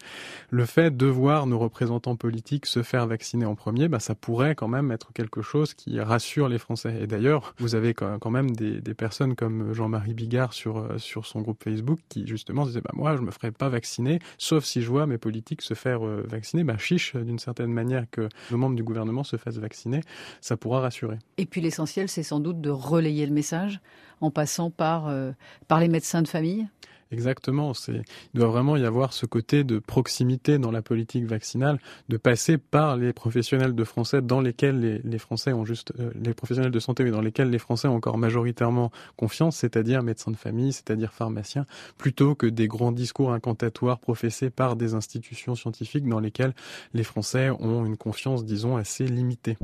le 0.50 0.64
fait 0.64 0.96
de 0.96 1.06
voir 1.06 1.46
nos 1.46 1.58
représentants 1.58 2.16
politiques 2.16 2.66
se 2.66 2.82
faire 2.82 3.06
vacciner 3.06 3.46
en 3.46 3.54
premier, 3.54 3.88
bah, 3.88 4.00
ça 4.00 4.14
pourrait 4.14 4.54
quand 4.54 4.68
même 4.68 4.90
être 4.90 5.12
quelque 5.12 5.42
chose 5.42 5.74
qui 5.74 6.00
rassure 6.00 6.48
les 6.48 6.58
Français. 6.58 6.98
Et 7.00 7.06
d'ailleurs, 7.06 7.54
vous 7.58 7.74
avez 7.74 7.94
quand 7.94 8.30
même 8.30 8.50
des, 8.50 8.80
personnes 8.99 9.35
comme 9.35 9.73
Jean-Marie 9.73 10.12
Bigard 10.12 10.52
sur, 10.52 10.76
euh, 10.76 10.99
sur 10.99 11.25
son 11.25 11.40
groupe 11.40 11.64
Facebook 11.64 12.00
qui 12.11 12.26
justement 12.26 12.67
disaient 12.67 12.83
bah, 12.83 12.90
moi 12.93 13.17
je 13.17 13.23
me 13.23 13.31
ferai 13.31 13.50
pas 13.50 13.71
vacciner 13.71 14.19
sauf 14.37 14.64
si 14.64 14.83
je 14.83 14.88
vois 14.88 15.07
mes 15.07 15.17
politiques 15.17 15.62
se 15.62 15.73
faire 15.73 16.07
euh, 16.07 16.26
vacciner. 16.28 16.64
Bah, 16.64 16.76
chiche 16.76 17.17
d'une 17.17 17.38
certaine 17.38 17.73
manière 17.73 18.05
que 18.11 18.28
nos 18.50 18.59
membres 18.59 18.76
du 18.76 18.85
gouvernement 18.85 19.25
se 19.25 19.37
fassent 19.37 19.57
vacciner, 19.57 20.02
ça 20.43 20.59
pourra 20.59 20.81
rassurer. 20.81 21.19
Et 21.38 21.47
puis 21.47 21.62
l'essentiel 21.62 22.11
c'est 22.11 22.23
sans 22.23 22.40
doute 22.40 22.61
de 22.61 22.71
relayer 22.71 23.25
le 23.25 23.33
message 23.33 23.81
en 24.21 24.31
passant 24.31 24.71
par, 24.71 25.09
euh, 25.09 25.33
par 25.69 25.81
les 25.81 25.88
médecins 25.88 26.23
de 26.23 26.28
famille? 26.28 26.69
Exactement. 27.10 27.72
Il 27.88 28.02
doit 28.34 28.48
vraiment 28.48 28.76
y 28.76 28.84
avoir 28.84 29.12
ce 29.12 29.24
côté 29.24 29.64
de 29.64 29.78
proximité 29.78 30.58
dans 30.58 30.70
la 30.70 30.82
politique 30.82 31.24
vaccinale, 31.24 31.78
de 32.08 32.16
passer 32.18 32.58
par 32.58 32.96
les 32.96 33.12
professionnels 33.12 33.74
de 33.74 33.84
français 33.84 34.20
dans 34.20 34.40
lesquels 34.40 34.80
les, 34.80 34.98
les 34.98 35.18
Français 35.18 35.52
ont 35.52 35.64
juste, 35.64 35.92
euh, 35.98 36.10
les 36.22 36.34
professionnels 36.34 36.70
de 36.70 36.80
santé, 36.80 37.04
mais 37.04 37.10
dans 37.10 37.22
lesquels 37.22 37.50
les 37.50 37.58
Français 37.58 37.88
ont 37.88 37.94
encore 37.94 38.18
majoritairement 38.18 38.90
confiance, 39.16 39.56
c'est-à-dire 39.56 40.02
médecins 40.02 40.30
de 40.30 40.36
famille, 40.36 40.72
c'est-à-dire 40.72 41.12
pharmaciens, 41.12 41.64
plutôt 41.96 42.34
que 42.34 42.46
des 42.46 42.68
grands 42.68 42.92
discours 42.92 43.32
incantatoires 43.32 43.98
professés 43.98 44.50
par 44.50 44.76
des 44.76 44.94
institutions 44.94 45.54
scientifiques 45.54 46.06
dans 46.06 46.20
lesquelles 46.20 46.54
les 46.92 47.04
Français 47.04 47.50
ont 47.50 47.86
une 47.86 47.96
confiance, 47.96 48.44
disons, 48.44 48.76
assez 48.76 49.06
limitée. 49.06 49.56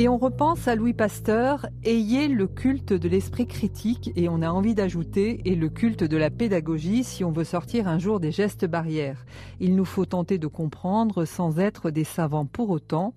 Et 0.00 0.08
on 0.08 0.16
repense 0.16 0.68
à 0.68 0.76
Louis 0.76 0.92
Pasteur, 0.92 1.66
ayez 1.82 2.28
le 2.28 2.46
culte 2.46 2.92
de 2.92 3.08
l'esprit 3.08 3.48
critique 3.48 4.12
et 4.14 4.28
on 4.28 4.42
a 4.42 4.48
envie 4.48 4.76
d'ajouter 4.76 5.40
et 5.44 5.56
le 5.56 5.68
culte 5.68 6.04
de 6.04 6.16
la 6.16 6.30
pédagogie 6.30 7.02
si 7.02 7.24
on 7.24 7.32
veut 7.32 7.42
sortir 7.42 7.88
un 7.88 7.98
jour 7.98 8.20
des 8.20 8.30
gestes 8.30 8.64
barrières. 8.64 9.26
Il 9.58 9.74
nous 9.74 9.84
faut 9.84 10.04
tenter 10.04 10.38
de 10.38 10.46
comprendre 10.46 11.24
sans 11.24 11.58
être 11.58 11.90
des 11.90 12.04
savants 12.04 12.46
pour 12.46 12.70
autant. 12.70 13.12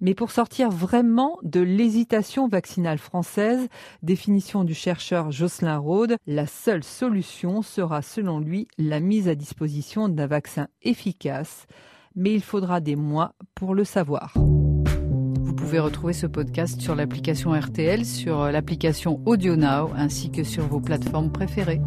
Mais 0.00 0.16
pour 0.16 0.32
sortir 0.32 0.70
vraiment 0.70 1.38
de 1.44 1.60
l'hésitation 1.60 2.48
vaccinale 2.48 2.98
française, 2.98 3.68
définition 4.02 4.64
du 4.64 4.74
chercheur 4.74 5.30
Jocelyn 5.30 5.78
Rode, 5.78 6.16
la 6.26 6.48
seule 6.48 6.82
solution 6.82 7.62
sera 7.62 8.02
selon 8.02 8.40
lui 8.40 8.66
la 8.76 8.98
mise 8.98 9.28
à 9.28 9.36
disposition 9.36 10.08
d'un 10.08 10.26
vaccin 10.26 10.66
efficace. 10.82 11.68
Mais 12.16 12.34
il 12.34 12.42
faudra 12.42 12.80
des 12.80 12.96
mois 12.96 13.36
pour 13.54 13.72
le 13.72 13.84
savoir. 13.84 14.34
Vous 15.68 15.72
pouvez 15.72 15.84
retrouver 15.84 16.12
ce 16.14 16.26
podcast 16.26 16.80
sur 16.80 16.94
l'application 16.94 17.52
RTL, 17.52 18.06
sur 18.06 18.50
l'application 18.50 19.20
AudioNow 19.26 19.90
ainsi 19.94 20.30
que 20.30 20.42
sur 20.42 20.66
vos 20.66 20.80
plateformes 20.80 21.30
préférées. 21.30 21.82